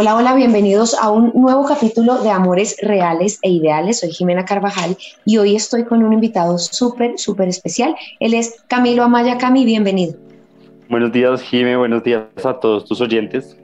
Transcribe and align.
Hola, 0.00 0.14
hola, 0.14 0.34
bienvenidos 0.36 0.94
a 0.94 1.10
un 1.10 1.32
nuevo 1.34 1.64
capítulo 1.64 2.22
de 2.22 2.30
Amores 2.30 2.76
Reales 2.80 3.40
e 3.42 3.50
Ideales. 3.50 3.98
Soy 3.98 4.12
Jimena 4.12 4.44
Carvajal 4.44 4.96
y 5.24 5.38
hoy 5.38 5.56
estoy 5.56 5.86
con 5.86 6.04
un 6.04 6.12
invitado 6.12 6.56
súper, 6.56 7.18
súper 7.18 7.48
especial. 7.48 7.96
Él 8.20 8.32
es 8.32 8.62
Camilo 8.68 9.02
Amaya. 9.02 9.38
Cami, 9.38 9.64
bienvenido. 9.64 10.14
Buenos 10.88 11.10
días, 11.10 11.42
Jime. 11.42 11.76
Buenos 11.76 12.04
días 12.04 12.22
a 12.44 12.60
todos 12.60 12.84
tus 12.84 13.00
oyentes. 13.00 13.56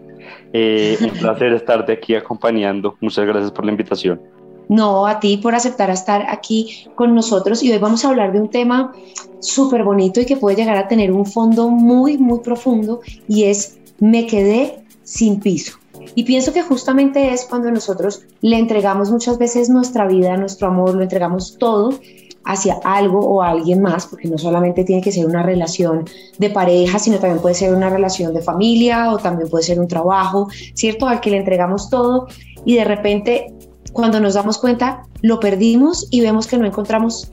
Eh, 0.52 0.98
un 1.02 1.10
placer 1.20 1.52
estarte 1.52 1.92
aquí 1.92 2.16
acompañando. 2.16 2.96
Muchas 3.00 3.26
gracias 3.26 3.52
por 3.52 3.64
la 3.64 3.70
invitación. 3.70 4.20
No, 4.68 5.06
a 5.06 5.20
ti 5.20 5.36
por 5.36 5.54
aceptar 5.54 5.88
estar 5.90 6.26
aquí 6.28 6.88
con 6.96 7.14
nosotros 7.14 7.62
y 7.62 7.70
hoy 7.70 7.78
vamos 7.78 8.04
a 8.04 8.08
hablar 8.08 8.32
de 8.32 8.40
un 8.40 8.50
tema 8.50 8.92
súper 9.38 9.84
bonito 9.84 10.20
y 10.20 10.26
que 10.26 10.36
puede 10.36 10.56
llegar 10.56 10.78
a 10.78 10.88
tener 10.88 11.12
un 11.12 11.26
fondo 11.26 11.68
muy, 11.68 12.18
muy 12.18 12.40
profundo 12.40 13.02
y 13.28 13.44
es 13.44 13.78
me 14.00 14.26
quedé 14.26 14.80
sin 15.04 15.38
piso. 15.38 15.78
Y 16.14 16.24
pienso 16.24 16.52
que 16.52 16.62
justamente 16.62 17.32
es 17.32 17.44
cuando 17.44 17.70
nosotros 17.70 18.22
le 18.40 18.58
entregamos 18.58 19.10
muchas 19.10 19.38
veces 19.38 19.68
nuestra 19.68 20.06
vida, 20.06 20.36
nuestro 20.36 20.68
amor, 20.68 20.94
lo 20.94 21.02
entregamos 21.02 21.56
todo 21.58 21.98
hacia 22.44 22.78
algo 22.84 23.20
o 23.20 23.42
a 23.42 23.48
alguien 23.48 23.80
más, 23.80 24.06
porque 24.06 24.28
no 24.28 24.38
solamente 24.38 24.84
tiene 24.84 25.02
que 25.02 25.12
ser 25.12 25.26
una 25.26 25.42
relación 25.42 26.04
de 26.38 26.50
pareja, 26.50 26.98
sino 26.98 27.18
también 27.18 27.40
puede 27.40 27.54
ser 27.54 27.74
una 27.74 27.88
relación 27.88 28.34
de 28.34 28.42
familia 28.42 29.12
o 29.12 29.18
también 29.18 29.48
puede 29.48 29.64
ser 29.64 29.80
un 29.80 29.88
trabajo, 29.88 30.48
¿cierto? 30.74 31.06
Al 31.06 31.20
que 31.20 31.30
le 31.30 31.38
entregamos 31.38 31.88
todo 31.88 32.26
y 32.64 32.76
de 32.76 32.84
repente 32.84 33.54
cuando 33.92 34.20
nos 34.20 34.34
damos 34.34 34.58
cuenta 34.58 35.06
lo 35.22 35.40
perdimos 35.40 36.08
y 36.10 36.20
vemos 36.20 36.46
que 36.46 36.58
no 36.58 36.66
encontramos 36.66 37.32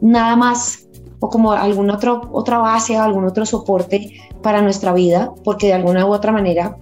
nada 0.00 0.34
más 0.36 0.88
o 1.20 1.30
como 1.30 1.52
alguna 1.52 1.94
otro, 1.94 2.28
otra 2.32 2.58
base, 2.58 2.96
algún 2.96 3.24
otro 3.26 3.44
soporte 3.44 4.12
para 4.42 4.62
nuestra 4.62 4.92
vida, 4.92 5.32
porque 5.44 5.66
de 5.68 5.74
alguna 5.74 6.06
u 6.06 6.12
otra 6.12 6.32
manera 6.32 6.76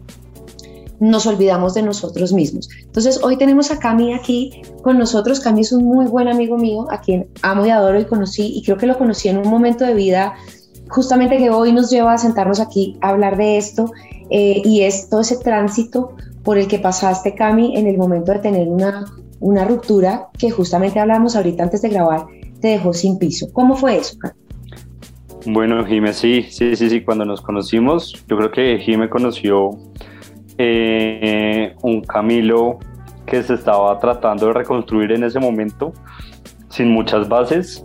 nos 1.00 1.26
olvidamos 1.26 1.74
de 1.74 1.82
nosotros 1.82 2.32
mismos. 2.32 2.68
Entonces, 2.82 3.22
hoy 3.22 3.36
tenemos 3.36 3.70
a 3.70 3.78
Cami 3.78 4.14
aquí 4.14 4.62
con 4.82 4.98
nosotros. 4.98 5.40
Cami 5.40 5.60
es 5.60 5.72
un 5.72 5.84
muy 5.84 6.06
buen 6.06 6.28
amigo 6.28 6.56
mío, 6.56 6.86
a 6.90 7.00
quien 7.00 7.28
amo 7.42 7.66
y 7.66 7.70
adoro 7.70 8.00
y 8.00 8.04
conocí, 8.04 8.52
y 8.56 8.62
creo 8.62 8.76
que 8.76 8.86
lo 8.86 8.98
conocí 8.98 9.28
en 9.28 9.38
un 9.38 9.48
momento 9.48 9.84
de 9.84 9.94
vida 9.94 10.34
justamente 10.88 11.38
que 11.38 11.50
hoy 11.50 11.72
nos 11.72 11.90
lleva 11.90 12.14
a 12.14 12.18
sentarnos 12.18 12.60
aquí 12.60 12.96
a 13.00 13.10
hablar 13.10 13.36
de 13.36 13.56
esto, 13.56 13.90
eh, 14.30 14.62
y 14.64 14.82
es 14.82 15.08
todo 15.08 15.20
ese 15.20 15.36
tránsito 15.38 16.14
por 16.42 16.58
el 16.58 16.68
que 16.68 16.78
pasaste, 16.78 17.34
Cami, 17.34 17.76
en 17.76 17.86
el 17.86 17.98
momento 17.98 18.32
de 18.32 18.38
tener 18.38 18.68
una, 18.68 19.04
una 19.40 19.64
ruptura 19.64 20.28
que 20.38 20.50
justamente 20.50 21.00
hablamos 21.00 21.34
ahorita 21.34 21.64
antes 21.64 21.82
de 21.82 21.88
grabar, 21.88 22.26
te 22.60 22.68
dejó 22.68 22.92
sin 22.92 23.18
piso. 23.18 23.48
¿Cómo 23.52 23.76
fue 23.76 23.96
eso, 23.96 24.16
Cami? 24.18 24.34
Bueno, 25.48 25.84
Jime, 25.84 26.12
sí, 26.12 26.44
sí, 26.50 26.74
sí, 26.74 26.90
sí. 26.90 27.02
Cuando 27.02 27.24
nos 27.24 27.40
conocimos, 27.40 28.24
yo 28.28 28.36
creo 28.36 28.50
que 28.50 28.78
Jime 28.78 29.08
conoció 29.08 29.70
eh, 30.58 31.74
un 31.82 32.00
Camilo 32.02 32.78
que 33.26 33.42
se 33.42 33.54
estaba 33.54 33.98
tratando 33.98 34.46
de 34.46 34.52
reconstruir 34.52 35.12
en 35.12 35.24
ese 35.24 35.40
momento, 35.40 35.92
sin 36.68 36.90
muchas 36.90 37.28
bases. 37.28 37.84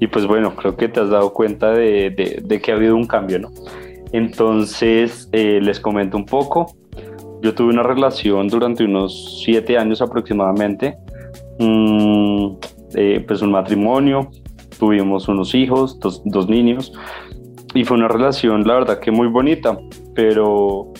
Y 0.00 0.06
pues 0.06 0.26
bueno, 0.26 0.56
creo 0.56 0.76
que 0.76 0.88
te 0.88 1.00
has 1.00 1.10
dado 1.10 1.32
cuenta 1.32 1.70
de, 1.72 2.42
de- 2.42 2.60
que 2.60 2.72
ha 2.72 2.74
habido 2.74 2.96
un 2.96 3.06
cambio, 3.06 3.38
¿no? 3.38 3.50
Entonces, 4.12 5.28
eh, 5.32 5.60
les 5.62 5.78
comento 5.78 6.16
un 6.16 6.24
poco. 6.24 6.74
Yo 7.42 7.54
tuve 7.54 7.72
una 7.72 7.82
relación 7.82 8.48
durante 8.48 8.84
unos 8.84 9.42
siete 9.44 9.78
años 9.78 10.02
aproximadamente. 10.02 10.96
Mm, 11.58 12.54
eh, 12.94 13.24
pues 13.26 13.42
un 13.42 13.52
matrimonio, 13.52 14.30
tuvimos 14.78 15.28
unos 15.28 15.54
hijos, 15.54 16.00
dos, 16.00 16.22
dos 16.24 16.48
niños. 16.48 16.92
Y 17.74 17.84
fue 17.84 17.96
una 17.98 18.08
relación, 18.08 18.66
la 18.66 18.74
verdad, 18.74 18.98
que 18.98 19.10
muy 19.10 19.28
bonita. 19.28 19.78
Pero 20.14 20.92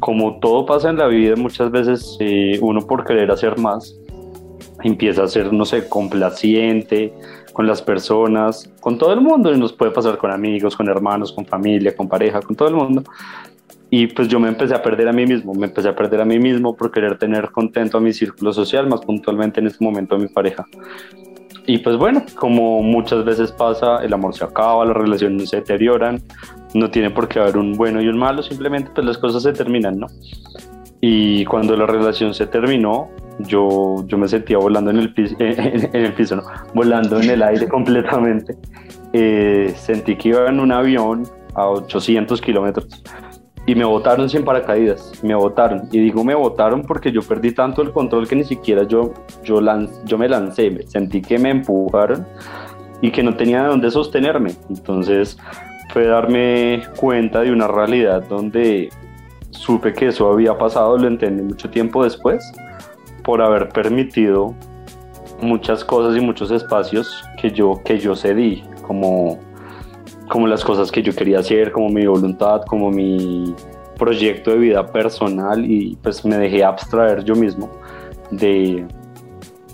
como 0.00 0.38
todo 0.38 0.66
pasa 0.66 0.90
en 0.90 0.98
la 0.98 1.06
vida, 1.06 1.36
muchas 1.36 1.70
veces 1.70 2.16
eh, 2.20 2.58
uno 2.60 2.80
por 2.80 3.04
querer 3.04 3.30
hacer 3.30 3.58
más 3.58 3.96
empieza 4.82 5.24
a 5.24 5.28
ser, 5.28 5.52
no 5.52 5.64
sé, 5.64 5.88
complaciente 5.88 7.12
con 7.52 7.66
las 7.66 7.80
personas, 7.82 8.70
con 8.80 8.98
todo 8.98 9.12
el 9.12 9.20
mundo, 9.20 9.52
y 9.52 9.58
nos 9.58 9.72
puede 9.72 9.90
pasar 9.90 10.18
con 10.18 10.30
amigos, 10.30 10.76
con 10.76 10.88
hermanos, 10.88 11.32
con 11.32 11.46
familia, 11.46 11.96
con 11.96 12.08
pareja, 12.08 12.40
con 12.40 12.54
todo 12.54 12.68
el 12.68 12.74
mundo. 12.74 13.02
Y 13.88 14.08
pues 14.08 14.28
yo 14.28 14.38
me 14.40 14.48
empecé 14.48 14.74
a 14.74 14.82
perder 14.82 15.08
a 15.08 15.12
mí 15.12 15.26
mismo, 15.26 15.54
me 15.54 15.66
empecé 15.66 15.88
a 15.88 15.96
perder 15.96 16.20
a 16.20 16.24
mí 16.24 16.38
mismo 16.38 16.76
por 16.76 16.90
querer 16.90 17.18
tener 17.18 17.50
contento 17.50 17.98
a 17.98 18.00
mi 18.00 18.12
círculo 18.12 18.52
social, 18.52 18.88
más 18.88 19.00
puntualmente 19.00 19.60
en 19.60 19.68
este 19.68 19.82
momento 19.84 20.16
a 20.16 20.18
mi 20.18 20.28
pareja. 20.28 20.66
Y 21.66 21.78
pues 21.78 21.96
bueno, 21.96 22.24
como 22.36 22.82
muchas 22.82 23.24
veces 23.24 23.50
pasa, 23.52 24.04
el 24.04 24.12
amor 24.12 24.34
se 24.34 24.44
acaba, 24.44 24.84
las 24.84 24.96
relaciones 24.96 25.50
se 25.50 25.56
deterioran, 25.56 26.20
no 26.76 26.90
tiene 26.90 27.10
por 27.10 27.28
qué 27.28 27.40
haber 27.40 27.56
un 27.56 27.72
bueno 27.72 28.00
y 28.00 28.08
un 28.08 28.18
malo, 28.18 28.42
simplemente 28.42 28.90
pues 28.94 29.06
las 29.06 29.18
cosas 29.18 29.42
se 29.42 29.52
terminan, 29.52 29.98
¿no? 29.98 30.06
Y 31.00 31.44
cuando 31.44 31.76
la 31.76 31.86
relación 31.86 32.34
se 32.34 32.46
terminó, 32.46 33.08
yo, 33.40 34.04
yo 34.06 34.16
me 34.18 34.28
sentía 34.28 34.58
volando 34.58 34.90
en 34.90 34.98
el 34.98 35.12
piso, 35.12 35.36
en, 35.38 35.90
el 35.94 36.12
piso, 36.14 36.36
no, 36.36 36.42
volando 36.74 37.20
en 37.20 37.30
el 37.30 37.42
aire 37.42 37.68
completamente. 37.76 38.56
Eh, 39.12 39.72
sentí 39.76 40.16
que 40.16 40.30
iba 40.30 40.48
en 40.48 40.60
un 40.60 40.72
avión 40.72 41.24
a 41.54 41.68
800 41.68 42.40
kilómetros 42.40 43.02
y 43.66 43.74
me 43.74 43.84
botaron 43.84 44.28
sin 44.28 44.44
paracaídas, 44.44 45.12
me 45.22 45.34
botaron. 45.34 45.88
Y 45.92 45.98
digo 46.00 46.24
me 46.24 46.34
botaron 46.34 46.82
porque 46.82 47.10
yo 47.12 47.20
perdí 47.22 47.52
tanto 47.52 47.82
el 47.82 47.92
control 47.92 48.28
que 48.28 48.36
ni 48.36 48.44
siquiera 48.44 48.84
yo, 48.84 49.12
yo, 49.44 49.60
lan- 49.60 49.90
yo 50.04 50.18
me 50.18 50.28
lancé, 50.28 50.84
sentí 50.88 51.20
que 51.20 51.38
me 51.38 51.50
empujaron 51.50 52.26
y 53.00 53.10
que 53.10 53.22
no 53.22 53.34
tenía 53.36 53.62
de 53.62 53.68
dónde 53.68 53.90
sostenerme. 53.90 54.52
Entonces 54.70 55.36
fue 55.92 56.06
darme 56.06 56.82
cuenta 56.96 57.40
de 57.40 57.52
una 57.52 57.68
realidad 57.68 58.24
donde 58.28 58.90
supe 59.50 59.92
que 59.92 60.08
eso 60.08 60.30
había 60.30 60.56
pasado, 60.58 60.96
lo 60.98 61.06
entendí 61.06 61.42
mucho 61.42 61.70
tiempo 61.70 62.04
después, 62.04 62.52
por 63.24 63.42
haber 63.42 63.68
permitido 63.70 64.54
muchas 65.40 65.84
cosas 65.84 66.16
y 66.16 66.20
muchos 66.20 66.50
espacios 66.50 67.24
que 67.40 67.50
yo, 67.50 67.80
que 67.84 67.98
yo 67.98 68.14
cedí, 68.14 68.62
como, 68.82 69.38
como 70.28 70.46
las 70.46 70.64
cosas 70.64 70.90
que 70.90 71.02
yo 71.02 71.14
quería 71.14 71.40
hacer, 71.40 71.72
como 71.72 71.88
mi 71.88 72.06
voluntad, 72.06 72.62
como 72.66 72.90
mi 72.90 73.54
proyecto 73.98 74.50
de 74.50 74.58
vida 74.58 74.86
personal 74.86 75.64
y 75.64 75.96
pues 76.02 76.24
me 76.24 76.36
dejé 76.36 76.62
abstraer 76.62 77.24
yo 77.24 77.34
mismo 77.34 77.70
de, 78.30 78.86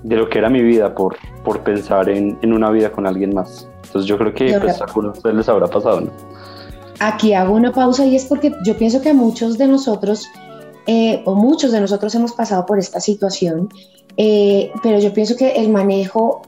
de 0.02 0.16
lo 0.16 0.28
que 0.28 0.38
era 0.38 0.48
mi 0.48 0.62
vida 0.62 0.94
por, 0.94 1.16
por 1.44 1.60
pensar 1.60 2.08
en, 2.08 2.38
en 2.42 2.52
una 2.52 2.70
vida 2.70 2.90
con 2.90 3.06
alguien 3.06 3.34
más. 3.34 3.68
Entonces 3.84 4.08
yo 4.08 4.18
creo 4.18 4.32
que 4.34 4.58
pues, 4.58 4.80
a 4.80 4.84
algunos 4.84 5.12
de 5.12 5.18
ustedes 5.18 5.36
les 5.36 5.48
habrá 5.48 5.66
pasado, 5.66 6.02
¿no? 6.02 6.10
Aquí 7.00 7.34
hago 7.34 7.54
una 7.54 7.72
pausa 7.72 8.06
y 8.06 8.14
es 8.14 8.24
porque 8.26 8.52
yo 8.64 8.76
pienso 8.76 9.00
que 9.00 9.12
muchos 9.12 9.58
de 9.58 9.66
nosotros, 9.66 10.28
eh, 10.86 11.22
o 11.24 11.34
muchos 11.34 11.72
de 11.72 11.80
nosotros 11.80 12.14
hemos 12.14 12.32
pasado 12.32 12.64
por 12.64 12.78
esta 12.78 13.00
situación, 13.00 13.68
eh, 14.16 14.70
pero 14.82 14.98
yo 14.98 15.12
pienso 15.12 15.36
que 15.36 15.52
el 15.52 15.68
manejo 15.68 16.42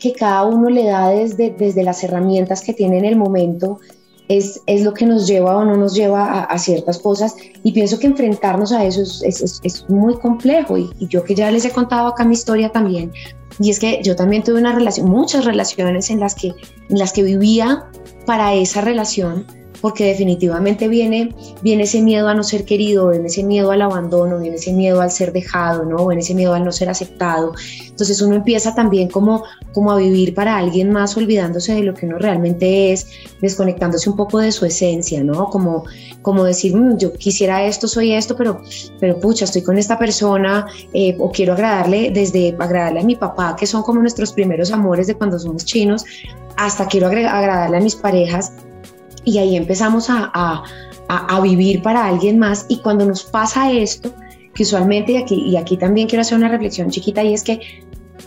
que 0.00 0.12
cada 0.12 0.44
uno 0.44 0.70
le 0.70 0.84
da 0.84 1.08
desde, 1.10 1.50
desde 1.50 1.82
las 1.82 2.02
herramientas 2.04 2.62
que 2.62 2.72
tiene 2.72 2.98
en 2.98 3.04
el 3.04 3.16
momento 3.16 3.80
es, 4.28 4.60
es 4.66 4.82
lo 4.82 4.92
que 4.94 5.06
nos 5.06 5.26
lleva 5.26 5.56
o 5.56 5.64
no 5.64 5.76
nos 5.76 5.94
lleva 5.94 6.42
a, 6.44 6.58
ciertas 6.58 6.98
cosas. 6.98 7.34
Y 7.62 7.72
pienso 7.72 7.98
que 7.98 8.06
enfrentarnos 8.06 8.72
a 8.72 8.84
eso 8.84 9.02
es, 9.02 9.22
es- 9.22 9.40
es- 9.42 9.60
es 9.62 9.88
muy 9.90 10.14
complejo. 10.18 10.76
Y, 10.76 10.90
y 10.98 11.08
yo 11.08 11.24
que 11.24 11.34
ya 11.34 11.50
les 11.50 11.64
he 11.64 11.70
contado 11.70 12.08
acá 12.08 12.24
mi 12.24 12.34
historia 12.34 12.70
también. 12.70 13.12
Y 13.58 13.70
es 13.70 13.80
que 13.80 14.00
yo 14.02 14.14
también 14.14 14.42
tuve 14.44 14.60
una 14.60 14.72
relación, 14.74 15.08
muchas 15.10 15.44
relaciones 15.44 16.10
en 16.10 16.20
las 16.20 16.34
que, 16.34 16.48
en 16.90 16.98
las 16.98 17.12
que 17.12 17.22
vivía 17.22 17.86
para 18.26 18.54
esa 18.54 18.80
relación 18.82 19.46
porque 19.80 20.04
definitivamente 20.04 20.88
viene, 20.88 21.34
viene 21.62 21.84
ese 21.84 22.02
miedo 22.02 22.28
a 22.28 22.34
no 22.34 22.42
ser 22.42 22.64
querido, 22.64 23.10
viene 23.10 23.26
ese 23.26 23.44
miedo 23.44 23.70
al 23.70 23.82
abandono, 23.82 24.38
viene 24.38 24.56
ese 24.56 24.72
miedo 24.72 25.00
al 25.00 25.10
ser 25.10 25.32
dejado, 25.32 25.84
¿no? 25.84 26.06
viene 26.06 26.22
ese 26.22 26.34
miedo 26.34 26.54
al 26.54 26.64
no 26.64 26.72
ser 26.72 26.88
aceptado. 26.88 27.52
Entonces 27.86 28.20
uno 28.22 28.36
empieza 28.36 28.74
también 28.74 29.08
como, 29.08 29.44
como 29.72 29.92
a 29.92 29.96
vivir 29.96 30.34
para 30.34 30.56
alguien 30.56 30.90
más, 30.90 31.16
olvidándose 31.16 31.74
de 31.74 31.82
lo 31.82 31.94
que 31.94 32.06
uno 32.06 32.18
realmente 32.18 32.92
es, 32.92 33.06
desconectándose 33.40 34.08
un 34.10 34.16
poco 34.16 34.38
de 34.38 34.52
su 34.52 34.64
esencia, 34.66 35.22
¿no? 35.22 35.46
Como, 35.46 35.84
como 36.22 36.44
decir, 36.44 36.74
"Mm, 36.76 36.98
yo 36.98 37.12
quisiera 37.12 37.64
esto, 37.64 37.88
soy 37.88 38.12
esto, 38.12 38.36
pero, 38.36 38.60
pero 39.00 39.18
pucha, 39.18 39.44
estoy 39.44 39.62
con 39.62 39.78
esta 39.78 39.98
persona 39.98 40.66
eh, 40.92 41.16
o 41.18 41.30
quiero 41.30 41.54
agradarle 41.54 42.10
desde 42.10 42.56
agradarle 42.58 43.00
a 43.00 43.04
mi 43.04 43.16
papá, 43.16 43.56
que 43.58 43.66
son 43.66 43.82
como 43.82 44.00
nuestros 44.00 44.32
primeros 44.32 44.70
amores 44.70 45.06
de 45.06 45.14
cuando 45.14 45.38
somos 45.38 45.64
chinos, 45.64 46.04
hasta 46.56 46.86
quiero 46.86 47.06
agradarle 47.06 47.76
a 47.76 47.80
mis 47.80 47.94
parejas 47.94 48.52
y 49.24 49.38
ahí 49.38 49.56
empezamos 49.56 50.10
a, 50.10 50.30
a- 50.34 50.62
a- 51.08 51.36
a 51.36 51.40
vivir 51.40 51.82
para 51.82 52.06
alguien 52.06 52.38
más 52.38 52.66
y 52.68 52.78
cuando 52.80 53.04
nos 53.06 53.22
pasa 53.24 53.70
esto, 53.72 54.12
que 54.54 54.62
usualmente, 54.64 55.12
y 55.12 55.16
aquí, 55.16 55.34
y 55.36 55.56
aquí 55.56 55.76
también 55.76 56.08
quiero 56.08 56.22
hacer 56.22 56.36
una 56.36 56.48
reflexión 56.48 56.90
chiquita, 56.90 57.22
y 57.22 57.32
es 57.34 57.42
que 57.44 57.60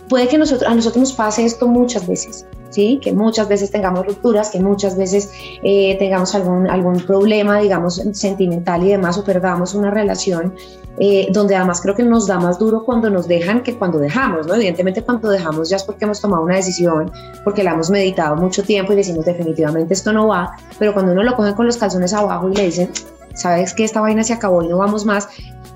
puede 0.08 0.26
que 0.28 0.38
nosotros, 0.38 0.68
a 0.70 0.74
nosotros 0.74 1.00
nos 1.00 1.12
pase 1.12 1.44
esto 1.44 1.68
muchas 1.68 2.06
veces, 2.06 2.46
¿sí? 2.70 2.98
Que 3.02 3.12
muchas 3.12 3.48
veces 3.48 3.70
tengamos 3.70 4.06
rupturas, 4.06 4.50
que 4.50 4.58
muchas 4.60 4.96
veces 4.96 5.30
eh, 5.62 5.96
tengamos 5.98 6.34
algún, 6.34 6.68
algún 6.70 7.00
problema, 7.00 7.60
digamos, 7.60 8.02
sentimental 8.12 8.82
y 8.82 8.88
demás, 8.88 9.18
o 9.18 9.24
perdamos 9.24 9.74
una 9.74 9.90
relación, 9.90 10.54
eh, 10.98 11.28
donde 11.30 11.56
además 11.56 11.80
creo 11.80 11.94
que 11.94 12.02
nos 12.02 12.26
da 12.26 12.38
más 12.38 12.58
duro 12.58 12.84
cuando 12.84 13.08
nos 13.08 13.26
dejan 13.26 13.62
que 13.62 13.76
cuando 13.78 13.98
dejamos, 13.98 14.46
¿no? 14.46 14.54
Evidentemente 14.54 15.02
cuando 15.02 15.30
dejamos 15.30 15.70
ya 15.70 15.76
es 15.76 15.84
porque 15.84 16.04
hemos 16.04 16.20
tomado 16.20 16.42
una 16.42 16.56
decisión, 16.56 17.10
porque 17.44 17.62
la 17.62 17.72
hemos 17.72 17.90
meditado 17.90 18.36
mucho 18.36 18.62
tiempo 18.62 18.92
y 18.92 18.96
decimos 18.96 19.24
definitivamente 19.24 19.94
esto 19.94 20.12
no 20.12 20.28
va, 20.28 20.56
pero 20.78 20.92
cuando 20.92 21.12
uno 21.12 21.22
lo 21.22 21.34
coge 21.34 21.54
con 21.54 21.66
los 21.66 21.76
calzones 21.76 22.12
abajo 22.12 22.48
y 22.50 22.54
le 22.54 22.64
dicen, 22.66 22.90
sabes 23.34 23.72
que 23.72 23.84
esta 23.84 24.00
vaina 24.00 24.22
se 24.22 24.34
acabó 24.34 24.62
y 24.62 24.68
no 24.68 24.78
vamos 24.78 25.06
más, 25.06 25.28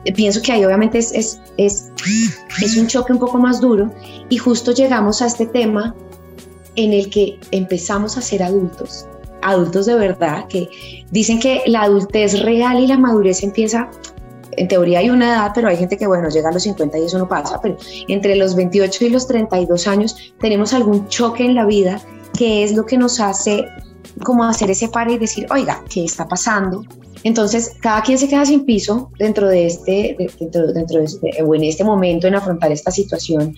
eh, 0.05 0.13
pienso 0.13 0.43
que 0.43 0.53
ahí 0.53 0.65
obviamente 0.65 0.99
es, 0.99 1.13
es, 1.13 1.41
es, 1.57 1.91
es 2.63 2.77
un 2.77 2.87
choque 2.87 3.13
un 3.13 3.19
poco 3.19 3.39
más 3.39 3.61
duro 3.61 3.91
y 4.29 4.37
justo 4.37 4.73
llegamos 4.73 5.23
a 5.23 5.27
este 5.27 5.47
tema 5.47 5.95
en 6.77 6.93
el 6.93 7.11
que 7.11 7.39
empezamos 7.51 8.17
a 8.17 8.21
ser 8.21 8.43
adultos, 8.43 9.07
adultos 9.43 9.87
de 9.87 9.95
verdad, 9.95 10.47
que 10.47 10.69
dicen 11.11 11.41
que 11.41 11.63
la 11.67 11.83
adultez 11.83 12.43
real 12.43 12.79
y 12.81 12.87
la 12.87 12.99
madurez 12.99 13.43
empieza, 13.43 13.91
en 14.53 14.69
teoría 14.69 15.01
hay 15.01 15.11
una 15.11 15.27
edad, 15.35 15.53
pero 15.55 15.69
hay 15.69 15.77
gente 15.77 15.97
que, 15.97 16.07
bueno, 16.07 16.29
llega 16.29 16.49
a 16.49 16.53
los 16.53 16.63
50 16.63 16.99
y 16.99 17.05
eso 17.05 17.19
no 17.19 17.29
pasa, 17.29 17.61
pero 17.61 17.77
entre 18.09 18.37
los 18.37 18.55
28 18.55 19.05
y 19.07 19.09
los 19.11 19.27
32 19.27 19.87
años 19.87 20.17
tenemos 20.41 20.73
algún 20.75 21.09
choque 21.09 21.45
en 21.45 21.55
la 21.55 21.65
vida 21.67 22.01
que 22.37 22.63
es 22.65 22.75
lo 22.75 22.85
que 22.87 22.99
nos 22.99 23.19
hace 23.21 23.67
como 24.23 24.45
hacer 24.45 24.71
ese 24.71 24.89
pare 24.89 25.13
y 25.15 25.19
decir, 25.19 25.47
oiga, 25.51 25.83
¿qué 25.93 26.05
está 26.05 26.27
pasando? 26.29 26.83
Entonces, 27.23 27.73
cada 27.81 28.03
quien 28.03 28.19
se 28.19 28.29
queda 28.29 28.45
sin 28.47 28.65
piso 28.65 29.11
dentro 29.19 29.49
de 29.49 29.67
este, 29.67 30.17
de- 30.19 30.31
dentro, 30.39 30.73
dentro 30.73 30.99
de 30.99 31.05
este, 31.07 31.43
o 31.43 31.55
en 31.55 31.65
este 31.65 31.83
momento 31.83 32.27
en 32.27 32.35
afrontar 32.35 32.71
esta 32.73 32.91
situación. 32.91 33.55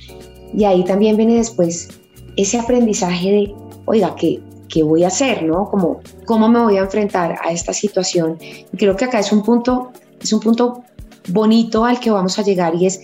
Y 0.54 0.64
ahí 0.64 0.84
también 0.84 1.16
viene 1.16 1.34
después 1.34 1.88
ese 2.36 2.58
aprendizaje 2.58 3.30
de, 3.30 3.54
oiga, 3.84 4.14
¿qué, 4.16 4.40
qué 4.68 4.82
voy 4.82 5.04
a 5.04 5.08
hacer? 5.08 5.42
¿no? 5.42 5.68
Como, 5.70 6.00
¿Cómo 6.24 6.48
me 6.48 6.60
voy 6.60 6.76
a 6.76 6.80
enfrentar 6.80 7.36
a 7.44 7.52
esta 7.52 7.72
situación? 7.72 8.38
Y 8.40 8.76
creo 8.76 8.96
que 8.96 9.04
acá 9.04 9.18
es 9.18 9.32
un 9.32 9.42
punto, 9.42 9.92
es 10.20 10.32
un 10.32 10.40
punto 10.40 10.84
bonito 11.28 11.84
al 11.84 12.00
que 12.00 12.10
vamos 12.10 12.38
a 12.38 12.42
llegar 12.42 12.74
y 12.74 12.86
es, 12.86 13.00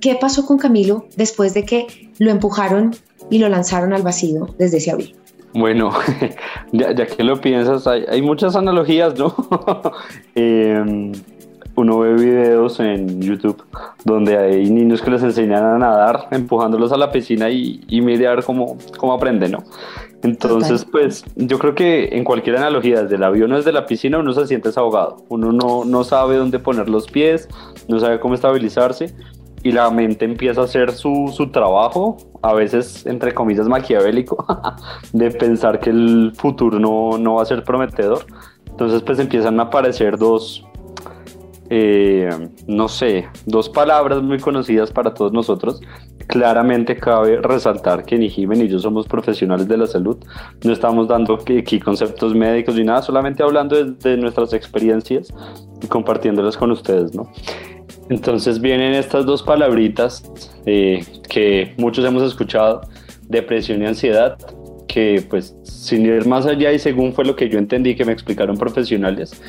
¿qué 0.00 0.16
pasó 0.20 0.46
con 0.46 0.58
Camilo 0.58 1.06
después 1.16 1.54
de 1.54 1.64
que 1.64 1.86
lo 2.18 2.30
empujaron 2.30 2.94
y 3.30 3.38
lo 3.38 3.48
lanzaron 3.48 3.92
al 3.92 4.02
vacío 4.02 4.54
desde 4.58 4.78
ese 4.78 4.90
abril? 4.90 5.16
Bueno, 5.54 5.90
ya, 6.72 6.94
que 6.94 7.24
lo 7.24 7.40
piensas, 7.40 7.86
hay, 7.86 8.04
hay 8.08 8.20
muchas 8.20 8.56
analogías, 8.56 9.18
¿no? 9.18 9.34
Em, 10.34 11.12
uno 11.76 11.98
ve 11.98 12.14
videos 12.14 12.80
en 12.80 13.20
YouTube 13.20 13.62
donde 14.04 14.36
hay 14.36 14.70
niños 14.70 15.02
que 15.02 15.10
les 15.10 15.22
enseñan 15.22 15.62
a 15.64 15.78
nadar, 15.78 16.28
empujándolos 16.30 16.90
a 16.92 16.96
la 16.96 17.12
piscina 17.12 17.50
y, 17.50 17.80
y 17.86 18.00
ver 18.00 18.42
cómo, 18.44 18.76
cómo 18.98 19.12
aprenden, 19.12 19.52
¿no? 19.52 19.64
Entonces, 20.22 20.84
Total. 20.84 20.90
pues 20.92 21.24
yo 21.36 21.58
creo 21.58 21.74
que 21.74 22.16
en 22.16 22.24
cualquier 22.24 22.56
analogía, 22.56 23.02
desde 23.02 23.16
el 23.16 23.22
avión 23.22 23.52
o 23.52 23.56
desde 23.56 23.72
la 23.72 23.86
piscina, 23.86 24.18
uno 24.18 24.32
se 24.32 24.46
siente 24.46 24.70
ahogado. 24.74 25.18
Uno 25.28 25.52
no, 25.52 25.84
no 25.84 26.04
sabe 26.04 26.36
dónde 26.36 26.58
poner 26.58 26.88
los 26.88 27.06
pies, 27.06 27.48
no 27.88 28.00
sabe 28.00 28.18
cómo 28.18 28.34
estabilizarse 28.34 29.14
y 29.62 29.72
la 29.72 29.90
mente 29.90 30.24
empieza 30.24 30.60
a 30.60 30.64
hacer 30.64 30.92
su, 30.92 31.32
su 31.34 31.50
trabajo, 31.50 32.16
a 32.40 32.54
veces 32.54 33.04
entre 33.06 33.34
comillas 33.34 33.66
maquiavélico, 33.66 34.46
de 35.12 35.30
pensar 35.32 35.80
que 35.80 35.90
el 35.90 36.32
futuro 36.36 36.78
no, 36.78 37.18
no 37.18 37.34
va 37.34 37.42
a 37.42 37.46
ser 37.46 37.64
prometedor. 37.64 38.26
Entonces 38.70 39.02
pues 39.02 39.18
empiezan 39.18 39.58
a 39.58 39.64
aparecer 39.64 40.18
dos, 40.18 40.64
eh, 41.70 42.30
no 42.66 42.88
sé, 42.88 43.26
dos 43.44 43.68
palabras 43.68 44.22
muy 44.22 44.38
conocidas 44.38 44.90
para 44.90 45.14
todos 45.14 45.32
nosotros. 45.32 45.80
Claramente 46.26 46.96
cabe 46.96 47.40
resaltar 47.40 48.04
que 48.04 48.18
ni 48.18 48.28
Jimen 48.28 48.58
ni 48.58 48.68
yo 48.68 48.78
somos 48.78 49.06
profesionales 49.06 49.68
de 49.68 49.76
la 49.76 49.86
salud, 49.86 50.16
no 50.64 50.72
estamos 50.72 51.08
dando 51.08 51.34
aquí 51.34 51.80
conceptos 51.80 52.34
médicos 52.34 52.74
ni 52.74 52.84
nada, 52.84 53.02
solamente 53.02 53.42
hablando 53.42 53.84
de, 53.84 54.16
nuestras 54.16 54.52
experiencias 54.52 55.32
y 55.82 55.86
compartiéndolas 55.86 56.56
con 56.56 56.70
ustedes, 56.72 57.14
¿no? 57.14 57.30
Entonces 58.08 58.60
vienen 58.60 58.94
estas 58.94 59.26
dos 59.26 59.42
palabritas 59.42 60.30
eh, 60.64 61.04
que 61.28 61.74
muchos 61.76 62.04
hemos 62.04 62.22
escuchado, 62.22 62.80
depresión 63.28 63.82
y 63.82 63.86
ansiedad, 63.86 64.36
que 64.96 65.22
pues 65.28 65.54
sin 65.62 66.06
ir 66.06 66.26
más 66.26 66.46
allá 66.46 66.72
y 66.72 66.78
según 66.78 67.12
fue 67.12 67.24
lo 67.24 67.36
que 67.36 67.48
yo 67.48 67.58
entendí 67.58 67.94
que 67.94 68.04
me 68.04 68.12
explicaron 68.12 68.56
profesionales, 68.56 69.42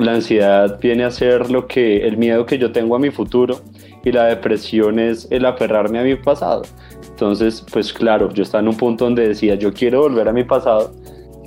la 0.00 0.14
ansiedad 0.14 0.78
viene 0.80 1.04
a 1.04 1.10
ser 1.10 1.50
lo 1.50 1.66
que 1.66 2.06
el 2.06 2.16
miedo 2.16 2.46
que 2.46 2.58
yo 2.58 2.72
tengo 2.72 2.96
a 2.96 2.98
mi 2.98 3.10
futuro 3.10 3.60
y 4.04 4.12
la 4.12 4.26
depresión 4.26 4.98
es 4.98 5.28
el 5.30 5.44
aferrarme 5.44 5.98
a 5.98 6.02
mi 6.02 6.16
pasado. 6.16 6.62
Entonces, 7.08 7.64
pues 7.72 7.92
claro, 7.92 8.32
yo 8.32 8.42
estaba 8.42 8.62
en 8.62 8.68
un 8.68 8.76
punto 8.76 9.04
donde 9.04 9.28
decía, 9.28 9.54
yo 9.54 9.72
quiero 9.72 10.02
volver 10.02 10.28
a 10.28 10.32
mi 10.32 10.44
pasado, 10.44 10.92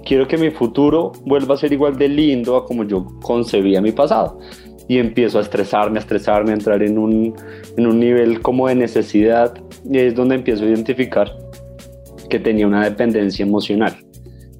quiero 0.05 0.27
que 0.27 0.37
mi 0.37 0.51
futuro 0.51 1.11
vuelva 1.25 1.55
a 1.55 1.57
ser 1.57 1.73
igual 1.73 1.97
de 1.97 2.09
lindo 2.09 2.55
a 2.55 2.65
como 2.65 2.83
yo 2.83 3.07
concebía 3.21 3.81
mi 3.81 3.91
pasado 3.91 4.39
y 4.87 4.97
empiezo 4.99 5.39
a 5.39 5.41
estresarme, 5.41 5.97
a 5.97 6.01
estresarme, 6.01 6.51
a 6.51 6.55
entrar 6.55 6.83
en 6.83 6.97
un, 6.97 7.33
en 7.77 7.87
un 7.87 7.99
nivel 7.99 8.41
como 8.41 8.67
de 8.67 8.75
necesidad 8.75 9.53
y 9.89 9.97
es 9.97 10.15
donde 10.15 10.35
empiezo 10.35 10.63
a 10.65 10.67
identificar 10.67 11.31
que 12.29 12.39
tenía 12.39 12.67
una 12.67 12.83
dependencia 12.83 13.45
emocional. 13.45 13.95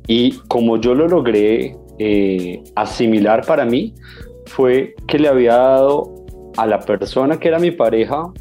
Y 0.08 0.32
como 0.48 0.78
yo 0.78 0.94
lo 0.94 1.08
logré 1.08 1.76
eh, 2.00 2.64
asimilar 2.76 3.46
para 3.46 3.66
mí, 3.66 3.94
fue 4.46 4.96
que 5.08 5.20
le 5.20 5.28
había 5.28 5.56
dado 5.56 6.26
a 6.58 6.68
la 6.68 6.80
persona 6.80 7.40
que 7.40 7.48
era 7.48 7.60
mi 7.60 7.72
pareja 7.72 8.32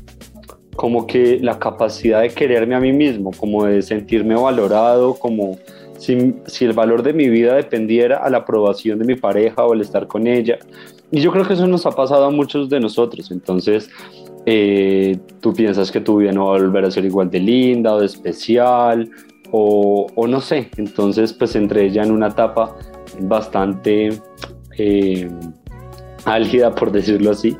como 0.77 1.07
que 1.07 1.39
la 1.41 1.59
capacidad 1.59 2.23
de 2.23 2.31
quererme 2.31 2.75
a 2.75 2.81
mí 2.81 2.93
mismo, 2.93 3.31
como 3.37 3.65
de 3.65 3.83
sentirme 3.83 4.35
valorado, 4.35 5.15
como 5.15 5.59
si, 5.99 6.35
el 6.61 6.73
valor 6.73 7.03
de 7.03 7.13
mi 7.13 7.29
vida 7.29 7.55
dependiera 7.55 8.19
a 8.19 8.31
la 8.31 8.39
aprobación 8.39 8.99
de 8.99 9.05
mi 9.05 9.15
pareja 9.15 9.65
o 9.65 9.75
el 9.75 9.83
estar 9.83 10.07
con 10.07 10.27
ella. 10.27 10.59
Y 11.11 11.21
yo 11.21 11.31
creo 11.31 11.47
que 11.47 11.55
eso 11.55 11.67
nos 11.67 11.85
ha 11.87 11.91
pasado 11.91 12.25
a 12.25 12.31
muchos 12.31 12.71
de 12.71 12.81
nosotros. 12.81 13.31
Entonces, 13.31 13.91
eh, 14.47 15.19
tú 15.41 15.53
piensas 15.53 15.93
que 15.93 16.01
tu 16.01 16.17
vida 16.17 16.33
no 16.33 16.47
va 16.47 16.57
a 16.57 16.59
volver 16.59 16.87
a 16.87 16.91
ser 16.91 17.05
igual 17.05 17.31
de 17.31 17.39
linda 17.39 17.95
o 17.95 18.01
de 18.01 18.07
especial, 18.07 19.11
o, 19.51 20.07
o 20.15 20.27
no 20.27 20.41
sé. 20.41 20.71
Entonces, 20.79 21.35
pues 21.35 21.55
entré 21.55 21.91
ya 21.91 22.03
en 22.03 22.13
una 22.13 22.29
etapa 22.29 22.75
bastante 23.21 24.11
eh, 24.79 25.31
álgida, 26.25 26.75
por 26.75 26.93
decirlo 26.93 27.31
así, 27.31 27.57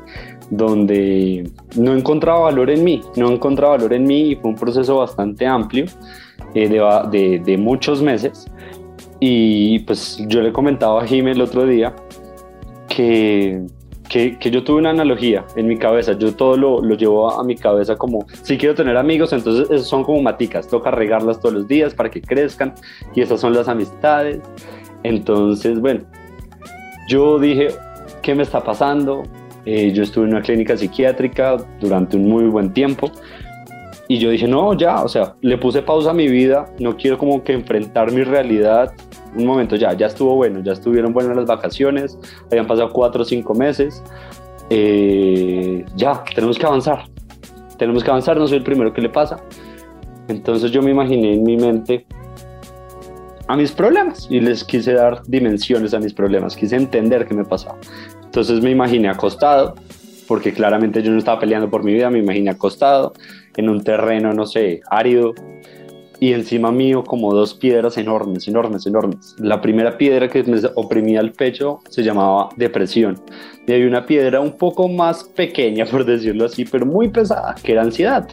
donde 0.49 1.49
no 1.75 1.95
encontraba 1.95 2.41
valor 2.41 2.69
en 2.69 2.83
mí, 2.83 3.01
no 3.15 3.31
encontraba 3.31 3.77
valor 3.77 3.93
en 3.93 4.03
mí 4.03 4.31
y 4.31 4.35
fue 4.35 4.51
un 4.51 4.55
proceso 4.55 4.97
bastante 4.97 5.45
amplio 5.45 5.85
eh, 6.53 7.41
de, 7.43 7.57
muchos 7.57 8.01
meses. 8.01 8.45
Y 9.19 9.79
pues 9.79 10.23
yo 10.27 10.41
le 10.41 10.51
comentaba 10.51 11.01
a 11.01 11.07
Jimmy 11.07 11.31
el 11.31 11.41
otro 11.41 11.65
día 11.65 11.95
que, 12.89 13.65
que, 14.09 14.51
yo 14.51 14.63
tuve 14.63 14.79
una 14.79 14.89
analogía 14.89 15.45
en 15.55 15.67
mi 15.67 15.77
cabeza, 15.77 16.13
yo 16.13 16.35
todo 16.35 16.57
lo, 16.57 16.81
lo, 16.81 16.95
llevo 16.95 17.31
a 17.31 17.43
mi 17.43 17.55
cabeza 17.55 17.95
como, 17.95 18.25
si 18.43 18.57
quiero 18.57 18.75
tener 18.75 18.97
amigos, 18.97 19.31
entonces 19.31 19.87
son 19.87 20.03
como 20.03 20.21
maticas, 20.21 20.67
toca 20.67 20.91
regarlas 20.91 21.39
todos 21.39 21.55
los 21.55 21.67
días 21.67 21.93
para 21.95 22.11
que 22.11 22.21
crezcan 22.21 22.73
y 23.15 23.21
esas 23.21 23.39
son 23.39 23.53
las 23.53 23.67
amistades. 23.69 24.41
Entonces, 25.03 25.79
bueno, 25.79 26.01
yo 27.07 27.39
dije, 27.39 27.69
¿qué 28.21 28.35
me 28.35 28.43
está 28.43 28.63
pasando? 28.63 29.23
Eh, 29.65 29.91
yo 29.93 30.03
estuve 30.03 30.25
en 30.25 30.31
una 30.31 30.41
clínica 30.41 30.75
psiquiátrica 30.75 31.57
durante 31.79 32.17
un 32.17 32.27
muy 32.27 32.45
buen 32.45 32.73
tiempo 32.73 33.11
y 34.09 34.17
yo 34.17 34.29
dije, 34.29 34.47
no, 34.47 34.73
ya, 34.73 35.03
o 35.03 35.07
sea, 35.07 35.35
le 35.41 35.57
puse 35.57 35.81
pausa 35.81 36.11
a 36.11 36.13
mi 36.13 36.27
vida, 36.27 36.65
no 36.79 36.97
quiero 36.97 37.17
como 37.17 37.43
que 37.43 37.53
enfrentar 37.53 38.11
mi 38.11 38.23
realidad 38.23 38.93
un 39.35 39.45
momento 39.45 39.75
ya, 39.75 39.93
ya 39.93 40.07
estuvo 40.07 40.35
bueno, 40.35 40.59
ya 40.61 40.73
estuvieron 40.73 41.13
buenas 41.13 41.35
las 41.35 41.45
vacaciones, 41.45 42.17
habían 42.51 42.67
pasado 42.67 42.89
cuatro 42.91 43.23
o 43.23 43.25
cinco 43.25 43.53
meses, 43.53 44.03
eh, 44.69 45.83
ya, 45.95 46.23
tenemos 46.35 46.57
que 46.57 46.65
avanzar, 46.65 47.05
tenemos 47.77 48.03
que 48.03 48.09
avanzar, 48.09 48.37
no 48.37 48.47
soy 48.47 48.57
el 48.57 48.63
primero 48.63 48.93
que 48.93 49.01
le 49.01 49.09
pasa. 49.09 49.37
Entonces 50.27 50.71
yo 50.71 50.81
me 50.81 50.91
imaginé 50.91 51.33
en 51.33 51.43
mi 51.43 51.57
mente 51.57 52.05
a 53.47 53.55
mis 53.55 53.71
problemas 53.71 54.27
y 54.29 54.39
les 54.39 54.63
quise 54.63 54.93
dar 54.93 55.23
dimensiones 55.27 55.93
a 55.93 55.99
mis 55.99 56.13
problemas, 56.13 56.55
quise 56.55 56.75
entender 56.75 57.27
qué 57.27 57.33
me 57.33 57.45
pasaba. 57.45 57.77
Entonces 58.23 58.61
me 58.61 58.71
imaginé 58.71 59.09
acostado, 59.09 59.75
porque 60.27 60.53
claramente 60.53 61.03
yo 61.03 61.11
no 61.11 61.17
estaba 61.17 61.39
peleando 61.39 61.69
por 61.69 61.83
mi 61.83 61.93
vida, 61.93 62.09
me 62.09 62.19
imaginé 62.19 62.51
acostado 62.51 63.13
en 63.57 63.69
un 63.69 63.83
terreno, 63.83 64.33
no 64.33 64.45
sé, 64.45 64.81
árido, 64.89 65.33
y 66.19 66.31
encima 66.31 66.71
mío 66.71 67.03
como 67.03 67.33
dos 67.33 67.53
piedras 67.53 67.97
enormes, 67.97 68.47
enormes, 68.47 68.85
enormes. 68.85 69.35
La 69.39 69.59
primera 69.59 69.97
piedra 69.97 70.29
que 70.29 70.41
me 70.43 70.57
oprimía 70.75 71.19
el 71.19 71.33
pecho 71.33 71.81
se 71.89 72.01
llamaba 72.01 72.47
depresión. 72.55 73.19
Y 73.67 73.73
hay 73.73 73.83
una 73.83 74.05
piedra 74.05 74.39
un 74.39 74.57
poco 74.57 74.87
más 74.87 75.25
pequeña, 75.25 75.85
por 75.91 76.05
decirlo 76.05 76.45
así, 76.45 76.63
pero 76.63 76.85
muy 76.85 77.09
pesada, 77.09 77.55
que 77.61 77.73
era 77.73 77.81
ansiedad. 77.81 78.27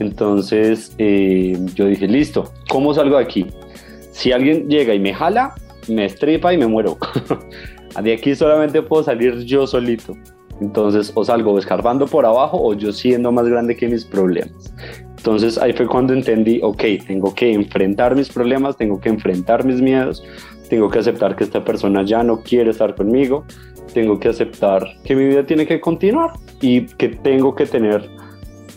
Entonces 0.00 0.94
eh, 0.98 1.56
yo 1.74 1.86
dije, 1.86 2.08
listo, 2.08 2.50
¿cómo 2.68 2.92
salgo 2.92 3.18
de 3.18 3.22
aquí? 3.22 3.46
Si 4.12 4.30
alguien 4.30 4.68
llega 4.68 4.94
y 4.94 5.00
me 5.00 5.12
jala, 5.12 5.54
me 5.88 6.04
estripa 6.04 6.52
y 6.54 6.58
me 6.58 6.66
muero. 6.66 6.96
de 8.02 8.12
aquí 8.12 8.34
solamente 8.34 8.80
puedo 8.82 9.02
salir 9.02 9.38
yo 9.44 9.66
solito. 9.66 10.16
Entonces 10.60 11.10
o 11.14 11.24
salgo 11.24 11.58
escarbando 11.58 12.06
por 12.06 12.24
abajo 12.24 12.58
o 12.62 12.74
yo 12.74 12.92
siendo 12.92 13.32
más 13.32 13.48
grande 13.48 13.76
que 13.76 13.88
mis 13.88 14.04
problemas. 14.04 14.72
Entonces 15.16 15.58
ahí 15.58 15.72
fue 15.72 15.86
cuando 15.86 16.12
entendí, 16.12 16.60
ok, 16.62 16.82
tengo 17.06 17.34
que 17.34 17.52
enfrentar 17.52 18.14
mis 18.14 18.28
problemas, 18.28 18.76
tengo 18.76 19.00
que 19.00 19.08
enfrentar 19.08 19.64
mis 19.64 19.80
miedos, 19.80 20.22
tengo 20.68 20.90
que 20.90 20.98
aceptar 20.98 21.36
que 21.36 21.44
esta 21.44 21.64
persona 21.64 22.04
ya 22.04 22.22
no 22.22 22.42
quiere 22.42 22.70
estar 22.70 22.94
conmigo, 22.94 23.44
tengo 23.92 24.18
que 24.18 24.28
aceptar 24.28 24.84
que 25.04 25.14
mi 25.14 25.26
vida 25.26 25.44
tiene 25.44 25.66
que 25.66 25.80
continuar 25.80 26.32
y 26.60 26.86
que 26.86 27.08
tengo 27.08 27.54
que 27.54 27.66
tener 27.66 28.08